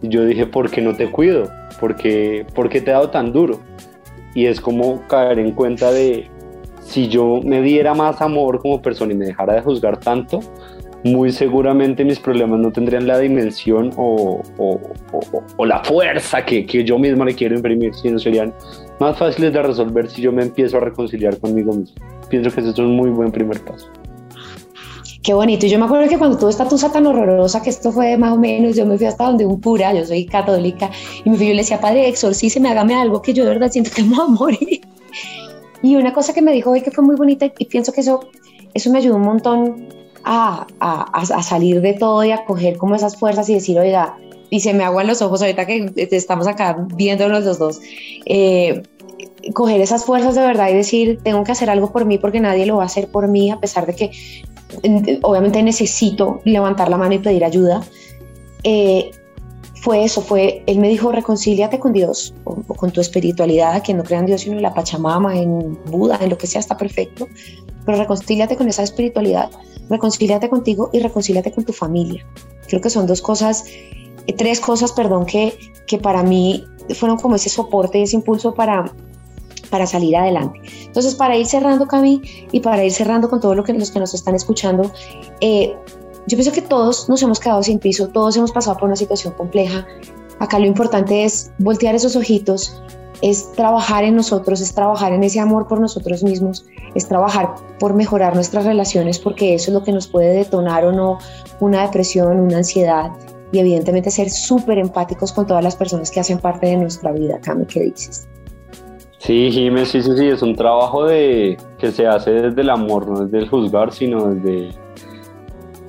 Y 0.00 0.08
yo 0.08 0.24
dije, 0.24 0.46
¿por 0.46 0.70
qué 0.70 0.80
no 0.80 0.94
te 0.94 1.10
cuido? 1.10 1.50
¿Por 1.80 1.96
qué, 1.96 2.46
¿Por 2.54 2.68
qué 2.68 2.80
te 2.80 2.90
he 2.90 2.94
dado 2.94 3.10
tan 3.10 3.32
duro? 3.32 3.60
Y 4.34 4.46
es 4.46 4.60
como 4.60 5.02
caer 5.08 5.40
en 5.40 5.50
cuenta 5.50 5.90
de 5.90 6.28
si 6.80 7.08
yo 7.08 7.40
me 7.42 7.60
diera 7.60 7.92
más 7.94 8.22
amor 8.22 8.62
como 8.62 8.80
persona 8.80 9.12
y 9.12 9.16
me 9.16 9.26
dejara 9.26 9.54
de 9.54 9.62
juzgar 9.62 9.98
tanto, 9.98 10.40
muy 11.02 11.32
seguramente 11.32 12.04
mis 12.04 12.20
problemas 12.20 12.60
no 12.60 12.70
tendrían 12.70 13.06
la 13.06 13.18
dimensión 13.18 13.90
o, 13.96 14.42
o, 14.58 15.66
la 15.66 15.82
fuerza 15.82 16.44
que, 16.44 16.64
que, 16.66 16.84
yo 16.84 16.98
mismo 16.98 17.24
le 17.24 17.34
quiero 17.34 17.56
imprimir, 17.56 17.94
sino 17.94 18.18
serían 18.18 18.52
más 19.00 19.16
fáciles 19.18 19.52
de 19.52 19.62
resolver 19.62 20.08
si 20.08 20.22
yo 20.22 20.30
me 20.30 20.42
empiezo 20.42 20.76
a 20.76 20.80
reconciliar 20.80 21.38
conmigo 21.38 21.72
mismo. 21.72 21.96
Pienso 22.28 22.50
que 22.52 22.60
eso 22.60 22.70
es 22.70 22.78
un 22.78 22.96
muy 22.96 23.10
buen 23.10 23.32
primer 23.32 23.60
paso. 23.60 23.88
Qué 25.26 25.34
bonito. 25.34 25.66
Y 25.66 25.70
yo 25.70 25.80
me 25.80 25.86
acuerdo 25.86 26.08
que 26.08 26.18
cuando 26.18 26.38
tuve 26.38 26.50
esta 26.50 26.68
tusa 26.68 26.92
tan 26.92 27.04
horrorosa, 27.04 27.60
que 27.60 27.70
esto 27.70 27.90
fue 27.90 28.16
más 28.16 28.32
o 28.32 28.38
menos, 28.38 28.76
yo 28.76 28.86
me 28.86 28.96
fui 28.96 29.08
hasta 29.08 29.24
donde 29.24 29.44
un 29.44 29.60
cura, 29.60 29.92
yo 29.92 30.06
soy 30.06 30.24
católica, 30.24 30.88
y 31.24 31.30
me 31.30 31.36
fui, 31.36 31.48
yo 31.48 31.52
le 31.52 31.62
decía, 31.62 31.80
padre, 31.80 32.06
exorcíceme, 32.06 32.68
hágame 32.68 32.94
algo 32.94 33.20
que 33.20 33.34
yo 33.34 33.42
de 33.42 33.50
verdad 33.50 33.72
siento 33.72 33.90
que 33.92 34.04
me 34.04 34.14
voy 34.14 34.24
a 34.24 34.28
morir. 34.28 34.80
Y 35.82 35.96
una 35.96 36.12
cosa 36.12 36.32
que 36.32 36.42
me 36.42 36.52
dijo 36.52 36.70
hoy 36.70 36.80
que 36.80 36.92
fue 36.92 37.02
muy 37.02 37.16
bonita 37.16 37.44
y 37.58 37.64
pienso 37.64 37.92
que 37.92 38.02
eso, 38.02 38.20
eso 38.72 38.92
me 38.92 38.98
ayudó 38.98 39.16
un 39.16 39.22
montón 39.22 39.88
a, 40.22 40.64
a, 40.78 41.20
a 41.20 41.42
salir 41.42 41.80
de 41.80 41.94
todo 41.94 42.24
y 42.24 42.30
a 42.30 42.44
coger 42.44 42.76
como 42.76 42.94
esas 42.94 43.16
fuerzas 43.16 43.48
y 43.48 43.54
decir, 43.54 43.80
oiga, 43.80 44.16
y 44.48 44.60
se 44.60 44.74
me 44.74 44.84
aguan 44.84 45.08
los 45.08 45.22
ojos 45.22 45.42
ahorita 45.42 45.66
que 45.66 45.92
estamos 46.12 46.46
acá 46.46 46.86
viéndonos 46.94 47.44
los 47.44 47.58
dos. 47.58 47.80
Eh, 48.26 48.80
coger 49.54 49.80
esas 49.80 50.04
fuerzas 50.04 50.36
de 50.36 50.42
verdad 50.42 50.68
y 50.68 50.74
decir, 50.74 51.18
tengo 51.24 51.42
que 51.42 51.50
hacer 51.50 51.68
algo 51.68 51.90
por 51.90 52.04
mí 52.04 52.16
porque 52.16 52.38
nadie 52.38 52.64
lo 52.64 52.76
va 52.76 52.84
a 52.84 52.86
hacer 52.86 53.08
por 53.08 53.26
mí, 53.26 53.50
a 53.50 53.58
pesar 53.58 53.86
de 53.86 53.96
que 53.96 54.12
obviamente 55.22 55.62
necesito 55.62 56.40
levantar 56.44 56.88
la 56.88 56.96
mano 56.96 57.14
y 57.14 57.18
pedir 57.18 57.44
ayuda. 57.44 57.82
Eh, 58.62 59.10
fue 59.82 60.02
eso, 60.02 60.20
fue, 60.20 60.64
él 60.66 60.80
me 60.80 60.88
dijo, 60.88 61.12
reconcíliate 61.12 61.78
con 61.78 61.92
Dios 61.92 62.34
o, 62.44 62.56
con 62.56 62.90
tu 62.90 63.00
espiritualidad, 63.00 63.82
que 63.82 63.94
no 63.94 64.02
crean 64.02 64.22
en 64.22 64.26
Dios 64.26 64.40
sino 64.40 64.56
en 64.56 64.62
la 64.62 64.74
Pachamama, 64.74 65.38
en 65.38 65.78
Buda, 65.84 66.18
en 66.20 66.30
lo 66.30 66.38
que 66.38 66.48
sea, 66.48 66.58
está 66.58 66.76
perfecto, 66.76 67.28
pero 67.84 67.96
reconcíliate 67.98 68.56
con 68.56 68.68
esa 68.68 68.82
espiritualidad, 68.82 69.48
reconcíliate 69.88 70.48
contigo 70.48 70.90
y 70.92 70.98
reconcíliate 70.98 71.52
con 71.52 71.64
tu 71.64 71.72
familia. 71.72 72.26
Creo 72.66 72.80
que 72.80 72.90
son 72.90 73.06
dos 73.06 73.22
cosas, 73.22 73.64
eh, 74.26 74.32
tres 74.36 74.58
cosas, 74.58 74.90
perdón, 74.92 75.24
que, 75.24 75.56
que 75.86 75.98
para 75.98 76.24
mí 76.24 76.64
fueron 76.94 77.18
como 77.18 77.36
ese 77.36 77.48
soporte, 77.48 78.02
ese 78.02 78.16
impulso 78.16 78.54
para, 78.54 78.92
para 79.70 79.86
salir 79.86 80.16
adelante. 80.16 80.60
Entonces, 80.84 81.14
para 81.14 81.36
ir 81.36 81.46
cerrando, 81.46 81.86
Cami, 81.86 82.22
y 82.52 82.60
para 82.60 82.84
ir 82.84 82.92
cerrando 82.92 83.28
con 83.28 83.40
todos 83.40 83.56
los 83.56 83.90
que 83.90 84.00
nos 84.00 84.14
están 84.14 84.34
escuchando, 84.34 84.90
eh, 85.40 85.76
yo 86.26 86.36
pienso 86.36 86.52
que 86.52 86.62
todos 86.62 87.08
nos 87.08 87.22
hemos 87.22 87.38
quedado 87.38 87.62
sin 87.62 87.78
piso, 87.78 88.08
todos 88.08 88.36
hemos 88.36 88.52
pasado 88.52 88.76
por 88.76 88.86
una 88.86 88.96
situación 88.96 89.32
compleja. 89.34 89.86
Acá 90.38 90.58
lo 90.58 90.66
importante 90.66 91.24
es 91.24 91.52
voltear 91.58 91.94
esos 91.94 92.16
ojitos, 92.16 92.82
es 93.22 93.52
trabajar 93.52 94.04
en 94.04 94.16
nosotros, 94.16 94.60
es 94.60 94.74
trabajar 94.74 95.12
en 95.12 95.24
ese 95.24 95.40
amor 95.40 95.66
por 95.66 95.80
nosotros 95.80 96.22
mismos, 96.22 96.66
es 96.94 97.06
trabajar 97.06 97.54
por 97.78 97.94
mejorar 97.94 98.34
nuestras 98.34 98.64
relaciones, 98.64 99.18
porque 99.18 99.54
eso 99.54 99.70
es 99.70 99.74
lo 99.74 99.84
que 99.84 99.92
nos 99.92 100.08
puede 100.08 100.34
detonar 100.34 100.84
o 100.84 100.92
no 100.92 101.18
una 101.60 101.82
depresión, 101.82 102.40
una 102.40 102.58
ansiedad, 102.58 103.12
y 103.52 103.58
evidentemente 103.60 104.10
ser 104.10 104.28
súper 104.28 104.78
empáticos 104.78 105.32
con 105.32 105.46
todas 105.46 105.62
las 105.62 105.76
personas 105.76 106.10
que 106.10 106.20
hacen 106.20 106.38
parte 106.38 106.66
de 106.66 106.76
nuestra 106.76 107.12
vida. 107.12 107.38
Cami, 107.40 107.66
¿qué 107.66 107.84
dices? 107.84 108.28
Sí, 109.26 109.50
Jiménez, 109.50 109.88
sí, 109.88 110.02
sí, 110.02 110.16
sí, 110.16 110.28
es 110.28 110.40
un 110.40 110.54
trabajo 110.54 111.04
de, 111.04 111.56
que 111.80 111.90
se 111.90 112.06
hace 112.06 112.30
desde 112.30 112.60
el 112.60 112.70
amor, 112.70 113.08
no 113.08 113.24
desde 113.24 113.38
el 113.38 113.48
juzgar, 113.48 113.92
sino 113.92 114.28
desde, 114.28 114.68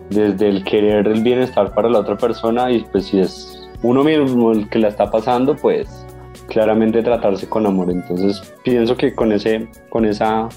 desde 0.09 0.49
el 0.49 0.63
querer 0.63 1.07
el 1.07 1.21
bienestar 1.21 1.71
para 1.75 1.87
la 1.87 1.99
otra 1.99 2.17
persona 2.17 2.71
y 2.71 2.83
pues 2.85 3.05
si 3.05 3.19
es 3.19 3.69
uno 3.83 4.03
mismo 4.03 4.51
el 4.53 4.67
que 4.71 4.79
la 4.79 4.87
está 4.87 5.11
pasando, 5.11 5.55
pues 5.55 5.87
claramente 6.47 7.03
tratarse 7.03 7.47
con 7.47 7.67
amor. 7.67 7.91
Entonces 7.91 8.41
pienso 8.63 8.97
que 8.97 9.13
con, 9.13 9.31
ese, 9.31 9.69
con 9.89 10.05
esa 10.05 10.49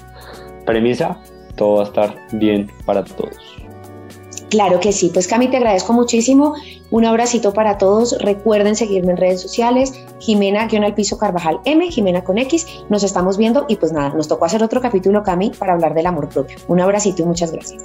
premisa 0.65 1.21
todo 1.55 1.75
va 1.75 1.81
a 1.81 1.85
estar 1.85 2.15
bien 2.31 2.65
para 2.87 3.03
todos. 3.03 3.60
Claro 4.51 4.81
que 4.81 4.91
sí, 4.91 5.09
pues 5.13 5.27
Cami, 5.27 5.47
te 5.47 5.55
agradezco 5.55 5.93
muchísimo. 5.93 6.55
Un 6.91 7.05
abracito 7.05 7.53
para 7.53 7.77
todos. 7.77 8.17
Recuerden 8.19 8.75
seguirme 8.75 9.13
en 9.13 9.17
redes 9.17 9.41
sociales. 9.41 9.93
Jimena, 10.19 10.67
guion 10.67 10.83
al 10.83 10.93
piso 10.93 11.17
Carvajal 11.17 11.61
M, 11.63 11.89
Jimena 11.89 12.25
con 12.25 12.37
X. 12.37 12.67
Nos 12.89 13.03
estamos 13.03 13.37
viendo 13.37 13.65
y 13.69 13.77
pues 13.77 13.93
nada, 13.93 14.09
nos 14.09 14.27
tocó 14.27 14.43
hacer 14.43 14.61
otro 14.61 14.81
capítulo, 14.81 15.23
Cami, 15.23 15.51
para 15.51 15.71
hablar 15.71 15.93
del 15.93 16.05
amor 16.05 16.27
propio. 16.27 16.57
Un 16.67 16.81
abracito 16.81 17.21
y 17.21 17.25
muchas 17.25 17.53
gracias. 17.53 17.81